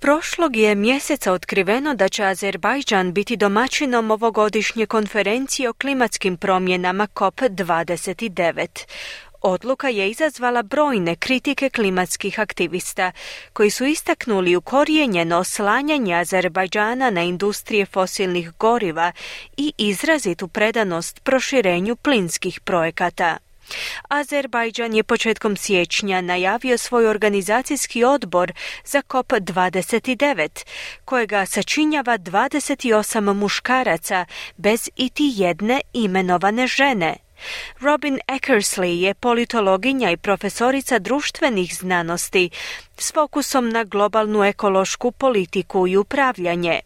[0.00, 8.86] Prošlog je mjeseca otkriveno da će Azerbajdžan biti domaćinom ovogodišnje konferencije o klimatskim promjenama COP29.
[9.42, 13.12] Odluka je izazvala brojne kritike klimatskih aktivista,
[13.52, 19.12] koji su istaknuli ukorijenjeno oslanjanje Azerbajdžana na industrije fosilnih goriva
[19.56, 23.36] i izrazitu predanost proširenju plinskih projekata.
[24.08, 28.52] Azerbajdžan je početkom siječnja najavio svoj organizacijski odbor
[28.84, 30.64] za COP29,
[31.04, 37.16] kojega sačinjava 28 muškaraca bez iti jedne imenovane žene.
[37.80, 42.50] Robin Eckersley je politologinja i profesorica društvenih znanosti
[42.98, 46.80] s fokusom na globalnu ekološku politiku i upravljanje.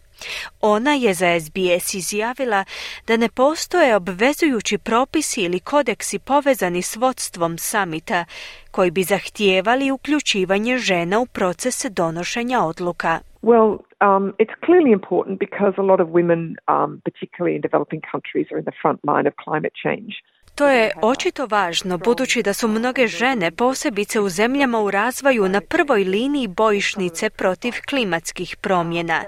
[0.61, 2.65] Ona je za SBS izjavila
[3.07, 8.25] da ne postoje obvezujući propisi ili kodeksi povezani s vodstvom samita
[8.71, 13.19] koji bi zahtijevali uključivanje žena u proces donošenja odluka.
[13.43, 13.71] Well,
[14.09, 16.41] um, it's clearly important because a lot of women,
[16.75, 20.13] um, particularly in developing countries, are in the front line of climate change.
[20.55, 25.61] To je očito važno budući da su mnoge žene posebice u zemljama u razvoju na
[25.61, 29.25] prvoj liniji bojišnice protiv klimatskih promjena.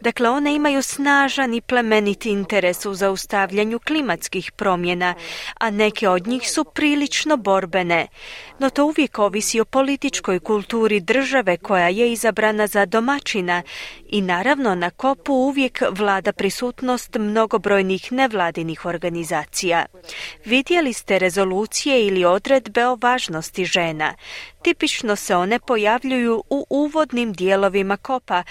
[0.00, 5.14] Dakle, one imaju snažan i plemeniti interes u zaustavljanju klimatskih promjena,
[5.58, 8.06] a neke od njih su prilično borbene.
[8.58, 13.62] No to uvijek ovisi o političkoj kulturi države koja je izabrana za domaćina
[14.08, 19.86] i naravno na kopu uvijek vlada prisutnost mnogobrojnih nevladinih organizacija.
[20.70, 24.14] Vidjeli ste rezolucije ili odredbe o važnosti žena.
[24.62, 28.42] Tipično se one pojavljuju u uvodnim dijelovima kopa,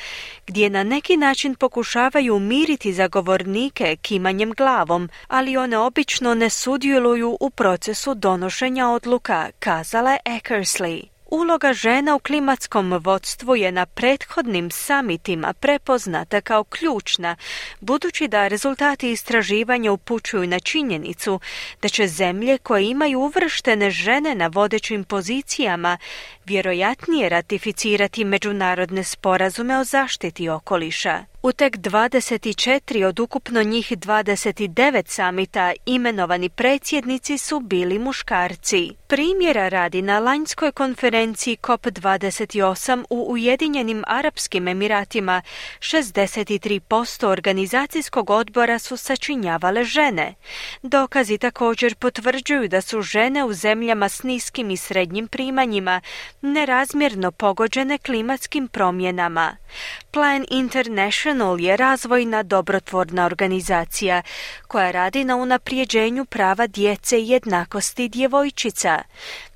[0.47, 7.49] gdje na neki način pokušavaju umiriti zagovornike kimanjem glavom, ali one obično ne sudjeluju u
[7.49, 11.18] procesu donošenja odluka, kazala je Eckersley.
[11.31, 17.35] Uloga žena u klimatskom vodstvu je na prethodnim samitima prepoznata kao ključna,
[17.79, 21.39] budući da rezultati istraživanja upućuju na činjenicu
[21.81, 25.97] da će zemlje koje imaju uvrštene žene na vodećim pozicijama
[26.45, 31.28] vjerojatnije ratificirati međunarodne sporazume o zaštiti okoliša.
[31.41, 38.89] U tek 24 od ukupno njih 29 samita imenovani predsjednici su bili muškarci.
[39.07, 45.41] Primjera radi na lanjskoj konferenciji COP28 u Ujedinjenim Arapskim Emiratima
[45.79, 50.33] 63% organizacijskog odbora su sačinjavale žene.
[50.81, 56.01] Dokazi također potvrđuju da su žene u zemljama s niskim i srednjim primanjima
[56.41, 59.57] nerazmjerno pogođene klimatskim promjenama.
[60.11, 61.28] Plan International
[61.59, 64.21] je razvojna dobrotvorna organizacija
[64.67, 69.01] koja radi na unaprijeđenju prava djece i jednakosti djevojčica.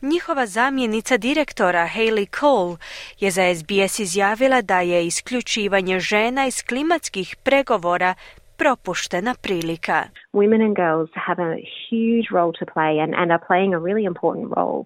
[0.02, 2.78] Njihova zamjenica direktora Hayley Cole
[3.20, 8.14] je za SBS izjavila da je isključivanje žena iz klimatskih pregovora
[8.58, 10.04] propuštena prilika.
[10.34, 11.56] Women and girls have a
[11.90, 14.84] huge role to play and, and are playing a really important role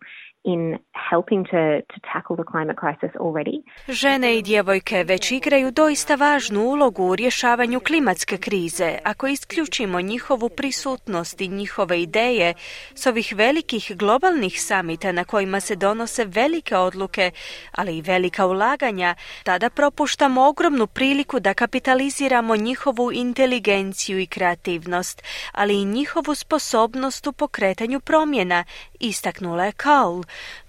[0.53, 0.77] in
[1.11, 3.57] helping to, to tackle the climate crisis already.
[3.87, 8.97] Žene i djevojke već igraju doista važnu ulogu u rješavanju klimatske krize.
[9.03, 12.53] Ako isključimo njihovu prisutnost i njihove ideje
[12.95, 17.31] s ovih velikih globalnih samita na kojima se donose velike odluke,
[17.71, 25.81] ali i velika ulaganja, tada propuštamo ogromnu priliku da kapitaliziramo njihovu inteligenciju i kreativnost, ali
[25.81, 28.63] i njihovu sposobnost u pokretanju promjena,
[28.99, 30.23] istaknula je Kaul,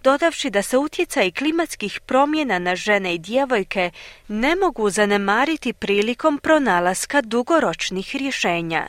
[0.04, 3.90] dodavši da se utjecaj klimatskih promjena na žene i djevojke
[4.28, 8.82] ne mogu zanemariti prilikom pronalaska dugoročnih rješenja.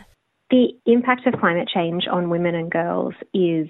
[0.56, 3.68] The impact of climate change on women and girls is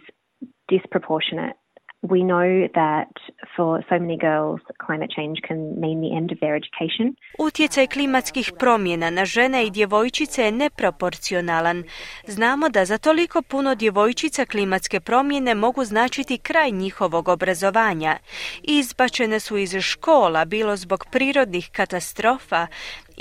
[0.73, 1.58] disproportionate
[2.01, 3.11] We know that
[3.55, 7.15] for so many girls, climate change can mean the end of their education.
[7.39, 11.83] Utjecaj klimatskih promjena na žene i djevojčice je neproporcionalan.
[12.27, 18.17] Znamo da za toliko puno djevojčica klimatske promjene mogu značiti kraj njihovog obrazovanja.
[18.63, 22.67] Izbačene su iz škola bilo zbog prirodnih katastrofa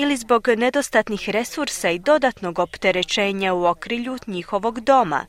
[0.01, 5.27] ili zbog nedostatnih resursa i dodatnog opterećenja u okrilju njihovog doma.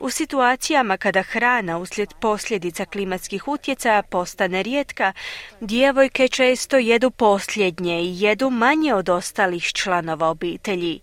[0.00, 5.12] U situacijama kada hrana uslijed posljedica klimatskih utjecaja postane rijetka,
[5.60, 11.00] djevojke često jedu posljednje i jedu manje od ostalih članova obitelji.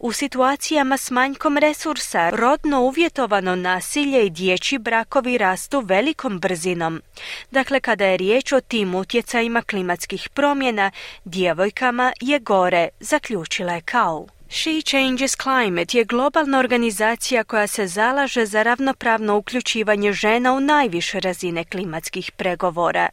[0.00, 7.02] U situacijama s manjkom resursa rodno uvjetovano nasilje i dječji brakovi rastu velikom brzinom.
[7.50, 10.90] Dakle, kada je riječ o tim utjecajima klimatskih promjena,
[11.24, 14.26] djevojkama je gore, zaključila je Kao.
[14.48, 21.20] She Changes Climate je globalna organizacija koja se zalaže za ravnopravno uključivanje žena u najviše
[21.20, 23.08] razine klimatskih pregovora.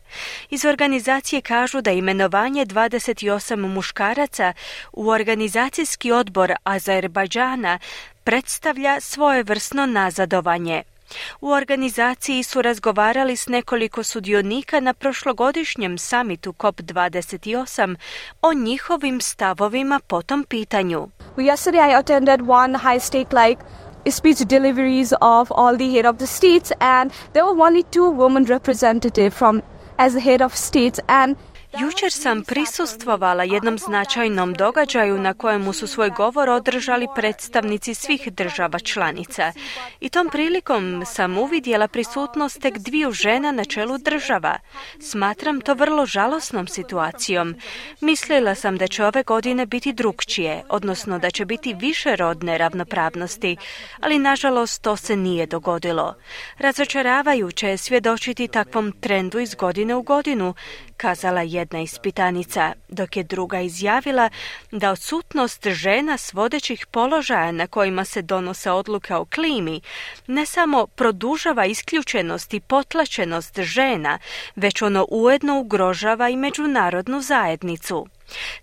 [0.49, 4.53] Iz organizacije kažu da imenovanje 28 muškaraca
[4.93, 7.79] u organizacijski odbor Azerbajdžana
[8.23, 10.83] predstavlja svojevrsno nazadovanje.
[11.41, 17.95] U organizaciji su razgovarali s nekoliko sudionika na prošlogodišnjem samitu COP28
[18.41, 21.07] o njihovim stavovima po tom pitanju.
[21.38, 23.64] Yesterday I attended one high stake like
[24.11, 28.45] speech deliveries of all the head of the states and there were only two women
[28.45, 29.61] representative from
[29.97, 31.38] as the head of states and
[31.80, 38.80] Jučer sam prisustvovala jednom značajnom događaju na kojemu su svoj govor održali predstavnici svih država
[38.80, 39.51] članica.
[39.99, 44.57] I tom prilikom sam uvidjela prisutnost tek dviju žena na čelu država.
[45.01, 47.55] Smatram to vrlo žalosnom situacijom.
[48.01, 53.57] Mislila sam da će ove godine biti drukčije, odnosno da će biti više rodne ravnopravnosti,
[53.99, 56.15] ali nažalost to se nije dogodilo.
[56.57, 60.53] Razočaravajuće je svjedočiti takvom trendu iz godine u godinu,
[60.97, 64.29] kazala jedna ispitanica, dok je druga izjavila
[64.71, 69.81] da odsutnost žena s vodećih položaja na kojima se donose odluke o klimi
[70.27, 74.19] ne samo produžava isključenost i potlačenost žena,
[74.55, 78.07] već ono ujedno ugrožava i međunarodnu zajednicu.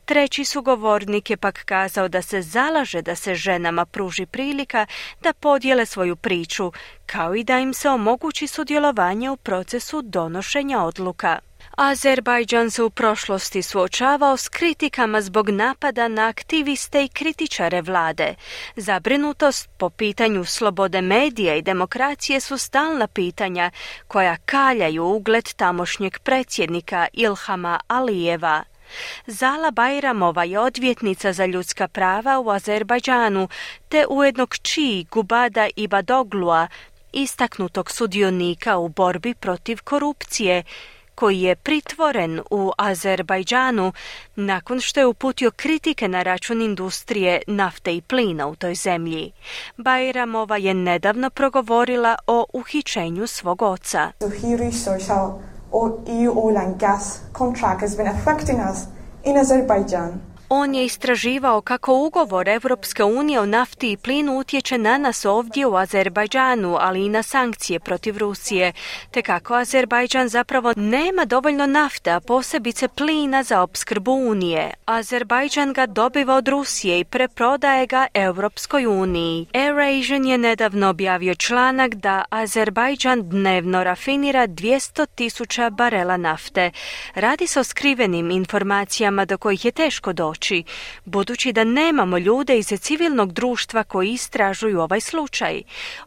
[0.04, 4.86] Treći sugovornik je pak kazao da se zalaže da se ženama pruži prilika
[5.22, 6.72] da podijele svoju priču,
[7.06, 11.38] kao i da im se omogući sudjelovanje u procesu donošenja odluka.
[11.82, 18.34] Azerbajdžan se u prošlosti suočavao s kritikama zbog napada na aktiviste i kritičare vlade.
[18.76, 23.70] Zabrinutost po pitanju slobode medija i demokracije su stalna pitanja
[24.08, 28.62] koja kaljaju ugled tamošnjeg predsjednika Ilhama Alijeva.
[29.26, 33.48] Zala Bajramova je odvjetnica za ljudska prava u Azerbajdžanu,
[33.88, 36.68] te ujedno kći Gubada Ibadoglua,
[37.12, 40.64] istaknutog sudionika u borbi protiv korupcije,
[41.20, 43.92] koji je pritvoren u Azerbajdžanu
[44.36, 49.32] nakon što je uputio kritike na račun industrije nafte i plina u toj zemlji.
[49.76, 54.12] Bajramova je nedavno progovorila o uhićenju svog oca.
[56.22, 58.78] EU oil and gas contract has been affecting us
[59.24, 60.29] in Azerbaijan.
[60.52, 65.66] On je istraživao kako ugovor Europske unije o nafti i plinu utječe na nas ovdje
[65.66, 68.72] u Azerbajdžanu, ali i na sankcije protiv Rusije,
[69.10, 74.70] te kako Azerbajdžan zapravo nema dovoljno nafte, a posebice plina za opskrbu Unije.
[74.84, 79.46] Azerbajdžan ga dobiva od Rusije i preprodaje ga Europskoj uniji.
[79.54, 86.70] AirAsian je nedavno objavio članak da Azerbajdžan dnevno rafinira 200 tisuća barela nafte.
[87.14, 90.39] Radi se o skrivenim informacijama do kojih je teško doći
[91.04, 95.62] budući da nemamo ljude iz civilnog društva koji istražuju ovaj slučaj.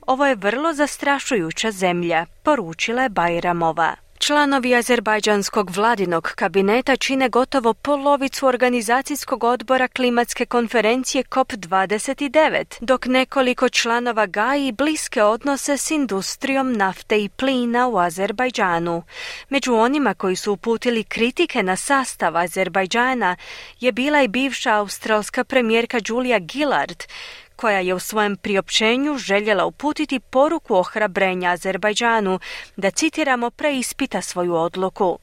[0.08, 4.03] Ovo je vrlo zastrašujuća zemlja, poručila je Bajramova.
[4.26, 14.26] Članovi azerbajdžanskog vladinog kabineta čine gotovo polovicu organizacijskog odbora klimatske konferencije COP29, dok nekoliko članova
[14.26, 19.04] gaji bliske odnose s industrijom nafte i plina u Azerbajdžanu.
[19.50, 23.36] Među onima koji su uputili kritike na sastav Azerbajdžana
[23.80, 27.04] je bila i bivša australska premijerka Julia Gillard,
[27.64, 32.40] koja je u svojem priopćenju željela uputiti poruku ohrabrenja Azerbajdžanu
[32.78, 35.20] da citiramo preispita svoju odluku.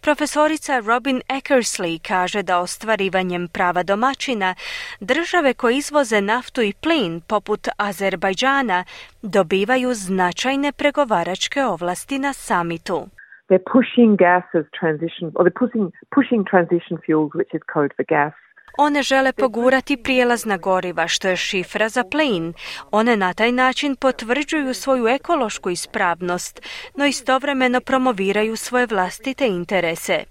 [0.00, 4.54] Profesorica Robin Eckersley kaže da ostvarivanjem prava domaćina
[5.00, 8.84] države koje izvoze naftu i plin poput Azerbajdžana
[9.22, 13.06] dobivaju značajne pregovaračke ovlasti na samitu.
[13.48, 15.86] They're pushing gas as transition, or they're pushing,
[16.16, 18.41] pushing transition fuels, which is code for gas.
[18.78, 22.52] One žele pogurati prijelazna goriva, što je šifra za plin.
[22.90, 26.60] One na taj način potvrđuju svoju ekološku ispravnost,
[26.94, 30.24] no istovremeno promoviraju svoje vlastite interese.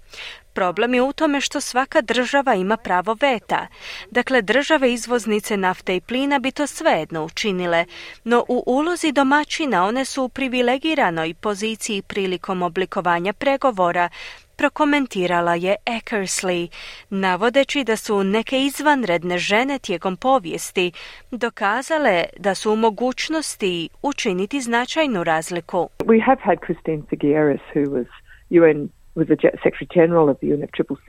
[0.54, 3.66] Problem je u tome što svaka država ima pravo veta.
[4.10, 7.84] Dakle, države izvoznice nafte i plina bi to svejedno učinile,
[8.24, 14.08] no u ulozi domaćina one su u privilegiranoj poziciji prilikom oblikovanja pregovora,
[14.56, 16.68] prokomentirala je Eckersley,
[17.10, 20.92] navodeći da su neke izvanredne žene tijekom povijesti
[21.30, 25.88] dokazale da su u mogućnosti učiniti značajnu razliku.
[25.98, 28.06] We have had Christine Figueres, who was
[28.50, 31.06] UN was the Secretary General of the UNFCCC.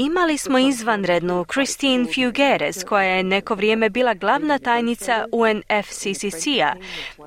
[0.00, 6.74] Imali smo izvanrednu Christine Figueres, koja je neko vrijeme bila glavna tajnica UNFCCC-a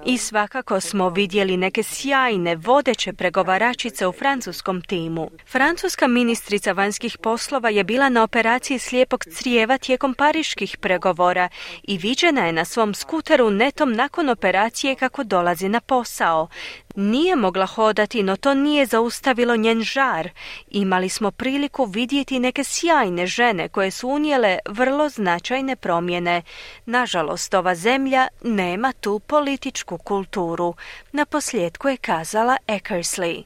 [0.05, 5.29] i svakako smo vidjeli neke sjajne vodeće pregovaračice u francuskom timu.
[5.47, 11.49] Francuska ministrica vanjskih poslova je bila na operaciji slijepog crijeva tijekom pariških pregovora
[11.83, 16.47] i viđena je na svom skuteru netom nakon operacije kako dolazi na posao.
[16.95, 20.29] Nije mogla hodati, no to nije zaustavilo njen žar.
[20.69, 26.41] Imali smo priliku vidjeti neke sjajne žene koje su unijele vrlo značajne promjene.
[26.85, 30.73] Nažalost, ova zemlja nema tu političku kulturu.
[31.11, 33.43] Na posljedku je kazala Eckersley.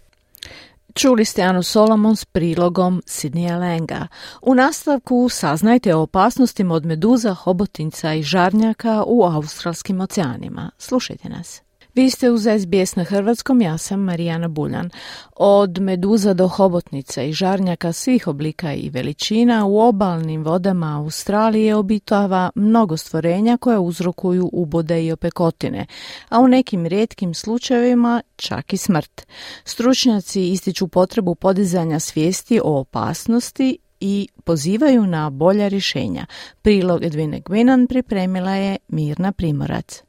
[0.93, 4.07] Čuli ste Anu Solomon s prilogom Sidnija Lenga.
[4.41, 10.71] U nastavku saznajte o opasnostima od meduza, hobotinca i žarnjaka u australskim oceanima.
[10.77, 11.64] Slušajte nas.
[11.95, 14.89] Vi ste uz SBS na hrvatskom, ja sam Marijana Buljan.
[15.35, 22.49] Od meduza do hobotnica i žarnjaka svih oblika i veličina u obalnim vodama Australije obitava
[22.55, 25.85] mnogo stvorenja koje uzrokuju ubode i opekotine,
[26.29, 29.27] a u nekim rijetkim slučajevima čak i smrt.
[29.63, 36.25] Stručnjaci ističu potrebu podizanja svijesti o opasnosti i pozivaju na bolja rješenja.
[36.61, 40.05] Prilog Edvine Gwinan pripremila je Mirna Primorac.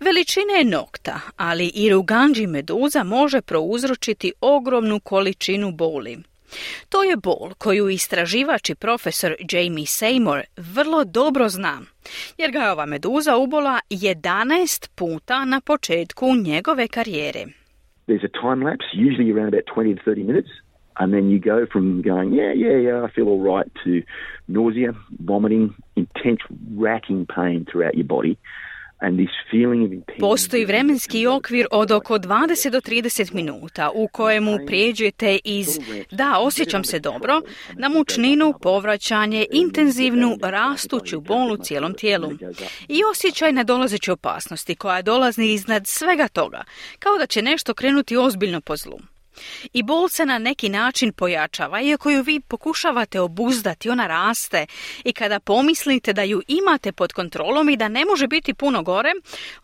[0.00, 6.18] Veličine nokta, ali i ruganđi meduza može prouzročiti ogromnu količinu boli.
[6.88, 11.80] To je bol koju istraživač i profesor Jamie Seymour vrlo dobro zna,
[12.38, 17.44] jer ga je ova meduza ubola 11 puta na početku njegove karijere.
[18.08, 20.50] There's a time lapse, usually around about 20 to 30 minutes,
[21.00, 23.90] and then you go from going, yeah, yeah, yeah, I feel all right, to
[24.46, 24.92] nausea,
[25.32, 25.64] vomiting,
[25.96, 26.42] intense
[26.86, 28.34] racking pain throughout your body.
[30.20, 35.66] Postoji vremenski okvir od oko 20 do 30 minuta u kojemu prijeđete iz
[36.10, 37.40] da, osjećam se dobro,
[37.76, 42.30] na mučninu, povraćanje, intenzivnu, rastuću bol u cijelom tijelu.
[42.88, 46.64] i osjećaj nadolazeće opasnosti koja dolazi iznad svega toga,
[46.98, 48.98] kao da će nešto krenuti ozbiljno po zlu.
[49.72, 54.66] I bol se na neki način pojačava, iako ju vi pokušavate obuzdati, ona raste
[55.04, 59.12] i kada pomislite da ju imate pod kontrolom i da ne može biti puno gore,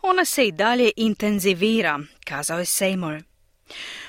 [0.01, 3.23] ona se i dalje intenzivira, kazao je Seymour.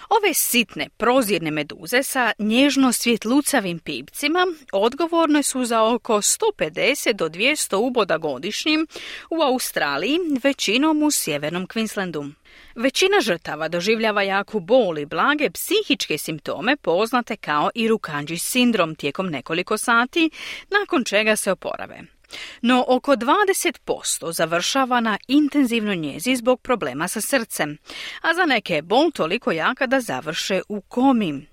[0.09, 7.77] Ove sitne, prozirne meduze sa nježno svjetlucavim pipcima odgovorne su za oko 150 do 200
[7.77, 8.87] uboda godišnjim
[9.31, 12.33] u Australiji, većinom u sjevernom Queenslandu.
[12.75, 19.27] Većina žrtava doživljava jaku bol i blage psihičke simptome poznate kao i rukanđi sindrom tijekom
[19.27, 20.31] nekoliko sati,
[20.71, 22.16] nakon čega se oporave.
[22.63, 27.79] No oko 20% završava na intenzivnoj njezi zbog problema sa srcem,
[28.21, 31.47] a za neke je bol toliko jaka da završe u komi.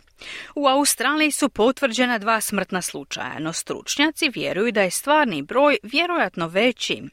[0.56, 6.48] U Australiji su potvrđena dva smrtna slučaja, no stručnjaci vjeruju da je stvarni broj vjerojatno
[6.48, 7.04] veći.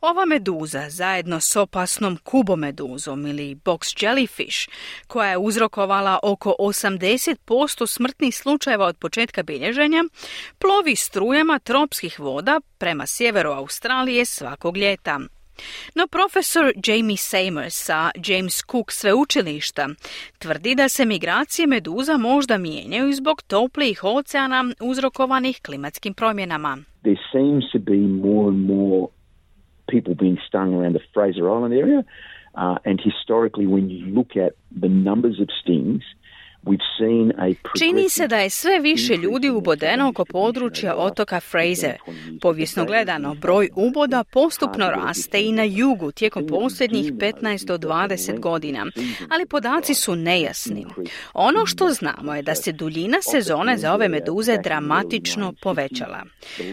[0.00, 4.68] Ova meduza zajedno s opasnom kubomeduzom ili box jellyfish,
[5.06, 10.04] koja je uzrokovala oko 80% smrtnih slučajeva od početka bilježenja,
[10.58, 15.20] plovi strujama tropskih voda prema sjeveru Australije svakog ljeta.
[15.94, 19.88] No profesor Jamie Seymour sa James Cook sveučilišta
[20.38, 26.78] tvrdi da se migracije meduza možda mijenjaju zbog toplijih oceana uzrokovanih klimatskim promjenama.
[27.02, 29.17] There seems to be more and more
[29.88, 32.04] people being stung around the Fraser Island area.
[32.54, 36.02] Uh, and historically, when you look at the numbers of stings,
[37.78, 41.96] Čini se da je sve više ljudi ubodeno oko područja otoka Fraser.
[42.40, 48.86] Povijesno gledano, broj uboda postupno raste i na jugu tijekom posljednjih 15 do 20 godina,
[49.30, 50.86] ali podaci su nejasni.
[51.34, 56.24] Ono što znamo je da se duljina sezone za ove meduze dramatično povećala.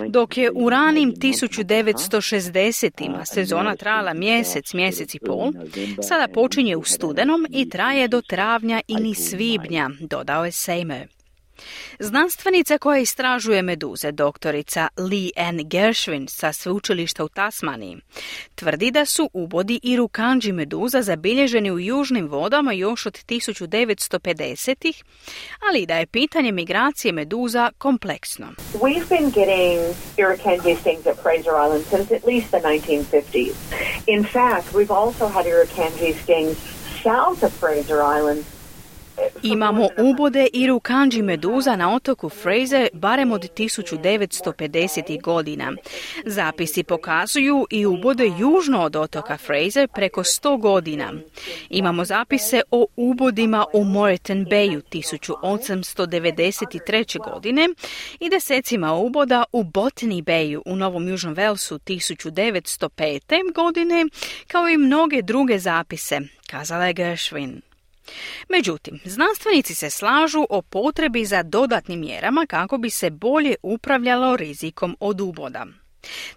[0.08, 5.52] Dok je u ranim 1960-ima sezona trajala mjesec, mjesec i pol,
[6.02, 11.08] sada počinje u studenom i traje do travnja ili svibnja, dodao je Sejme.
[12.00, 17.98] Znanstvenica koja istražuje meduze, doktorica Lee Ann Gershwin sa sveučilišta u Tasmaniji,
[18.56, 25.04] tvrdi da su ubodi i rukanđi meduza zabilježeni u južnim vodama još od 1950-ih,
[25.70, 28.48] ali da je pitanje migracije meduza kompleksno.
[28.74, 33.56] We've been getting irukandji stings at Fraser Island since at least the 1950s.
[34.08, 36.58] In fact, we've also had irukandji stings
[37.04, 38.55] south of Fraser Island
[39.44, 45.22] Imamo ubode i rukanđi meduza na otoku Fraser barem od 1950.
[45.22, 45.74] godina.
[46.26, 51.14] Zapisi pokazuju i ubode južno od otoka Fraser preko 100 godina.
[51.70, 57.32] Imamo zapise o ubodima u Moreton Bayu 1893.
[57.32, 57.70] godine
[58.20, 63.54] i desecima uboda u Botany Bayu u Novom Južnom Velsu 1905.
[63.54, 64.06] godine,
[64.48, 67.62] kao i mnoge druge zapise, kazala je Gershwin.
[68.50, 74.98] Međutim, znanstvenici se slažu o potrebi za dodatnim mjerama kako bi se bolje upravljalo rizikom
[75.00, 75.66] od uboda.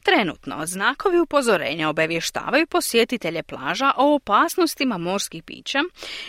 [0.03, 5.79] Trenutno znakovi upozorenja obavještavaju posjetitelje plaža o opasnostima morskih pića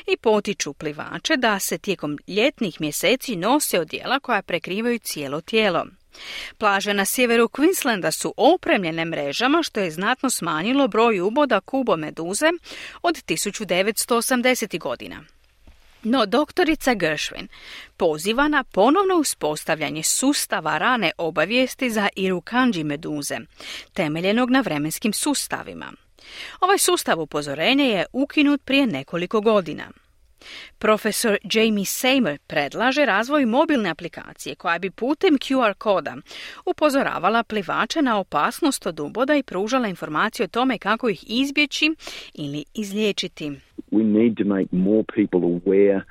[0.07, 5.85] i potiču plivače da se tijekom ljetnih mjeseci nose odjela koja prekrivaju cijelo tijelo.
[6.57, 12.49] Plaže na sjeveru Queenslanda su opremljene mrežama što je znatno smanjilo broj uboda kubo meduze
[13.01, 14.79] od 1980.
[14.79, 15.23] godina.
[16.03, 17.47] No doktorica Gershwin
[17.97, 23.37] poziva na ponovno uspostavljanje sustava rane obavijesti za irukanđi meduze,
[23.93, 25.93] temeljenog na vremenskim sustavima.
[26.59, 29.91] Ovaj sustav upozorenja je ukinut prije nekoliko godina.
[30.79, 36.15] Profesor Jamie Seymour predlaže razvoj mobilne aplikacije koja bi putem QR koda
[36.65, 41.91] upozoravala plivače na opasnost od uboda i pružala informacije o tome kako ih izbjeći
[42.33, 43.51] ili izliječiti.
[43.91, 46.01] We need to make more people aware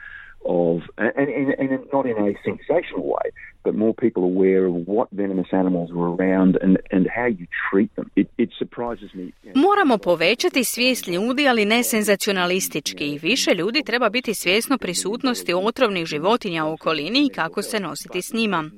[0.44, 3.28] of, and, and, and not in a sensational way,
[3.64, 7.90] but more people aware of what venomous animals are around and, and how you treat
[7.96, 8.10] them.
[8.16, 9.30] It, it surprises me.
[9.54, 13.18] Moramo povećati svijest ljudi, ali ne senzacionalistički.
[13.22, 18.32] Više ljudi treba biti svjesno prisutnosti otrovnih životinja u okolini i kako se nositi s
[18.32, 18.70] njima.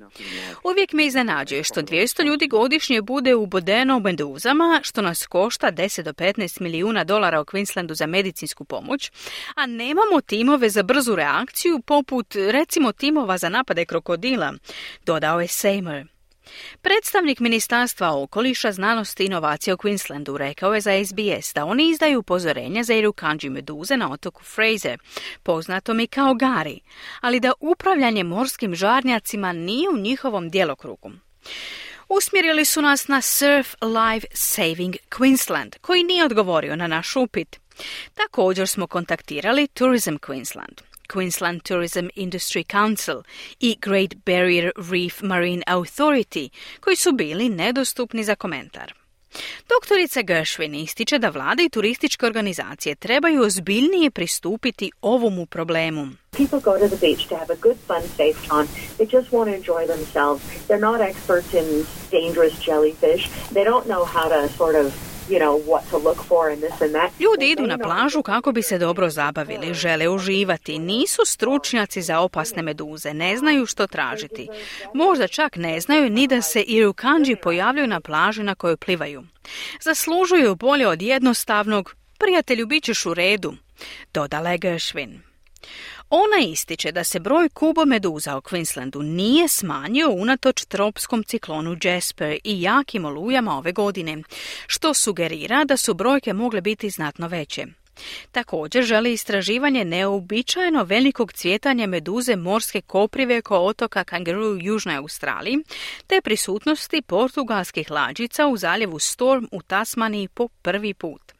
[0.65, 6.13] Uvijek me iznenađuje što 200 ljudi godišnje bude ubodeno meduzama, što nas košta 10 do
[6.13, 9.13] 15 milijuna dolara u Queenslandu za medicinsku pomoć,
[9.55, 14.53] a nemamo timove za brzu reakciju poput recimo timova za napade krokodila,
[15.07, 16.07] dodao je Seymour.
[16.83, 22.19] Predstavnik Ministarstva okoliša, znanosti i inovacija u Queenslandu rekao je za SBS da oni izdaju
[22.19, 24.99] upozorenja za irukanđi meduze na otoku Fraser,
[25.43, 26.81] poznatom i kao Gari,
[27.21, 31.11] ali da upravljanje morskim žarnjacima nije u njihovom djelokrugu.
[32.09, 37.61] Usmjerili su nas na Surf Life Saving Queensland, koji nije odgovorio na naš upit.
[38.15, 40.90] Također smo kontaktirali Tourism Queensland.
[41.13, 43.23] Queensland Tourism Industry Council
[43.61, 46.49] i Great Barrier Reef Marine Authority,
[46.81, 48.95] koji su bili nedostupni za komentar.
[49.69, 56.09] Doktorica Gershwin ističe da vlade i turističke organizacije trebaju ozbiljnije pristupiti ovomu problemu.
[56.31, 58.69] People go to the beach to have a good, fun, safe time.
[58.97, 60.43] They just want to enjoy themselves.
[60.69, 63.23] They're not experts in dangerous jellyfish.
[63.53, 65.10] They don't know how to sort of
[67.21, 72.63] Ljudi idu na plažu kako bi se dobro zabavili, žele uživati, nisu stručnjaci za opasne
[72.63, 74.49] meduze, ne znaju što tražiti.
[74.95, 79.23] Možda čak ne znaju ni da se irukanđi pojavljuju na plaži na kojoj plivaju.
[79.81, 83.55] Zaslužuju bolje od jednostavnog, prijatelju bit ćeš u redu,
[84.15, 85.21] dodala je Gershwin.
[86.11, 92.63] Ona ističe da se broj kubomeduza u Queenslandu nije smanjio unatoč tropskom ciklonu Jasper i
[92.63, 94.23] jakim olujama ove godine,
[94.67, 97.67] što sugerira da su brojke mogle biti znatno veće.
[98.33, 105.59] Također želi istraživanje neobičajeno velikog cvjetanja meduze morske koprive oko otoka Kangaroo u Južnoj Australiji,
[106.07, 111.40] te prisutnosti portugalskih lađica u zaljevu Storm u Tasmaniji po prvi put.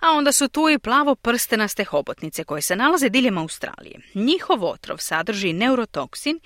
[0.00, 4.00] A onda su tu i plavo prstenaste hobotnice koje se nalaze diljem Australije.
[4.14, 6.40] Njihov otrov sadrži neurotoksin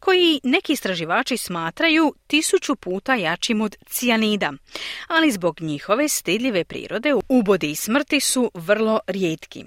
[0.00, 4.52] koji neki istraživači smatraju tisuću puta jačim od cijanida,
[5.08, 9.64] ali zbog njihove stidljive prirode ubodi i smrti su vrlo rijetki.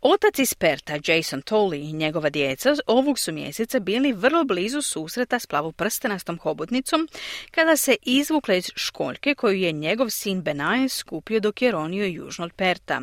[0.00, 5.38] Otac iz Perta, Jason Tolley i njegova djeca ovog su mjeseca bili vrlo blizu susreta
[5.38, 5.46] s
[5.76, 7.08] prstenastom hobotnicom
[7.50, 12.44] kada se izvukla iz školjke koju je njegov sin Benaje skupio dok je ronio južno
[12.44, 13.00] od Perta.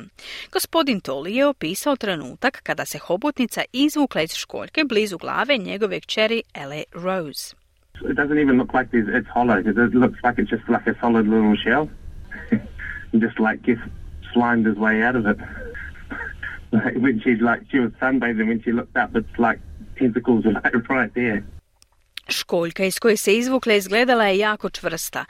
[0.52, 6.44] Gospodin Tolley je opisao trenutak kada se hobotnica izvukla iz školjke blizu glave njegove kćeri
[6.54, 7.56] Ele Rose.
[8.10, 9.60] It doesn't even look like it's hollow.
[9.60, 11.88] It looks like it's just like a solid little shell.
[13.26, 13.78] just like
[14.34, 15.38] slimed his way out of it.
[17.04, 19.60] when she like she was sunbathing when she looked up it's like
[20.00, 21.44] tentacles right, right there.
[22.28, 25.26] Školjka iz koje se izvukla izgledala je jako čvrsta.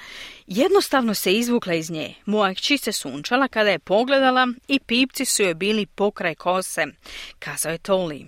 [0.48, 2.14] Jednostavno se izvukla iz nje.
[2.26, 6.86] Moja kći se sunčala kada je pogledala i pipci su joj bili pokraj kose,
[7.40, 8.28] kazao je Toli.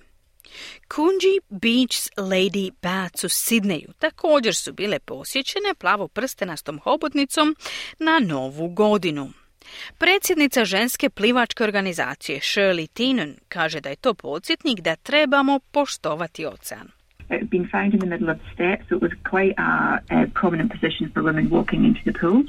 [0.96, 7.56] Kunji Beach's Lady Bats u Sidneju također su bile posjećene plavo prstenastom hobotnicom
[8.00, 9.30] na novu godinu.
[9.98, 16.88] Predsjednica ženske plivačke organizacije Shirley Teenan kaže da je to podsjetnik da trebamo poštovati ocean.
[17.30, 20.72] Been found in the middle of the steps, so it was quite a, a prominent
[20.72, 22.44] position for women walking into the pool.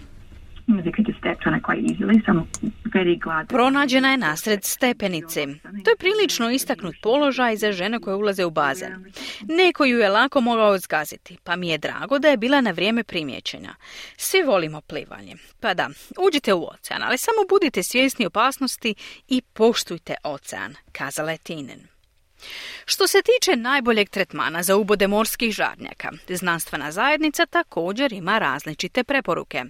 [3.48, 5.46] Pronađena je nasred stepenice.
[5.84, 9.12] To je prilično istaknut položaj za žene koje ulaze u bazen.
[9.48, 13.04] Neko ju je lako mogao zgaziti, pa mi je drago da je bila na vrijeme
[13.04, 13.74] primjećena.
[14.16, 15.36] Svi volimo plivanje.
[15.60, 15.88] Pa da,
[16.18, 18.94] uđite u ocean, ali samo budite svjesni opasnosti
[19.28, 21.93] i poštujte ocean, kazala je Tinen.
[22.84, 29.64] Što se tiče najboljeg tretmana za ubode morskih žarnjaka, znanstvena zajednica također ima različite preporuke.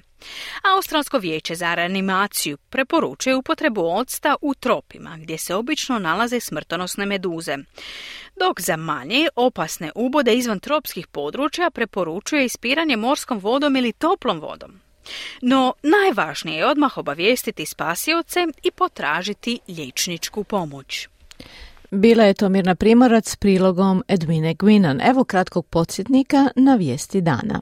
[0.63, 7.57] Australsko vijeće za reanimaciju preporučuje upotrebu octa u tropima, gdje se obično nalaze smrtonosne meduze.
[8.37, 14.81] Dok za manje opasne ubode izvan tropskih područja preporučuje ispiranje morskom vodom ili toplom vodom.
[15.43, 21.09] No, najvažnije je odmah obavijestiti spasioce i potražiti liječničku pomoć.
[21.97, 25.01] Bila je to Mirna Primorac s prilogom Edmine Gwinan.
[25.11, 27.61] Evo kratkog podsjetnika na vijesti dana.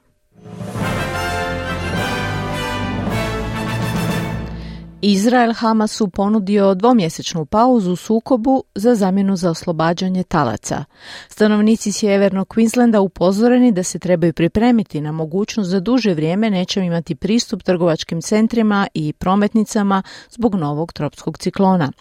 [5.05, 10.85] Izrael Hamasu ponudio dvomjesečnu pauzu u sukobu za zamjenu za oslobađanje talaca.
[11.29, 17.15] Stanovnici sjevernog Queenslanda upozoreni da se trebaju pripremiti na mogućnost za duže vrijeme neće imati
[17.15, 21.93] pristup trgovačkim centrima i prometnicama zbog novog tropskog ciklona.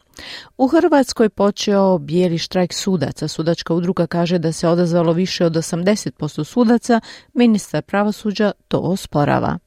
[0.57, 3.27] U Hrvatskoj počeo bijeli štrajk sudaca.
[3.27, 7.01] Sudačka udruga kaže da se odazvalo više od 80% sudaca,
[7.33, 9.57] ministar pravosuđa to osporava.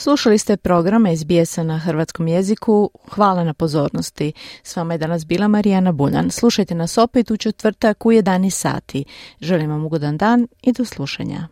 [0.00, 2.90] Slušali ste program sbs na hrvatskom jeziku.
[3.08, 4.32] Hvala na pozornosti.
[4.62, 6.30] S vama je danas bila Marijana Buljan.
[6.30, 9.04] Slušajte nas opet u četvrtak u 11 sati.
[9.40, 11.48] Želim vam ugodan dan i do slušanja.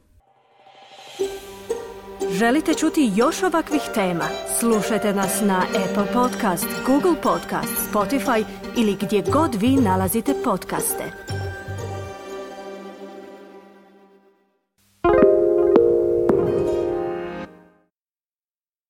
[2.30, 4.24] Želite čuti još ovakvih tema?
[4.58, 8.44] Slušajte nas na Apple Podcast, Google Podcast, Spotify
[8.76, 11.27] ili gdje god vi nalazite podcaste.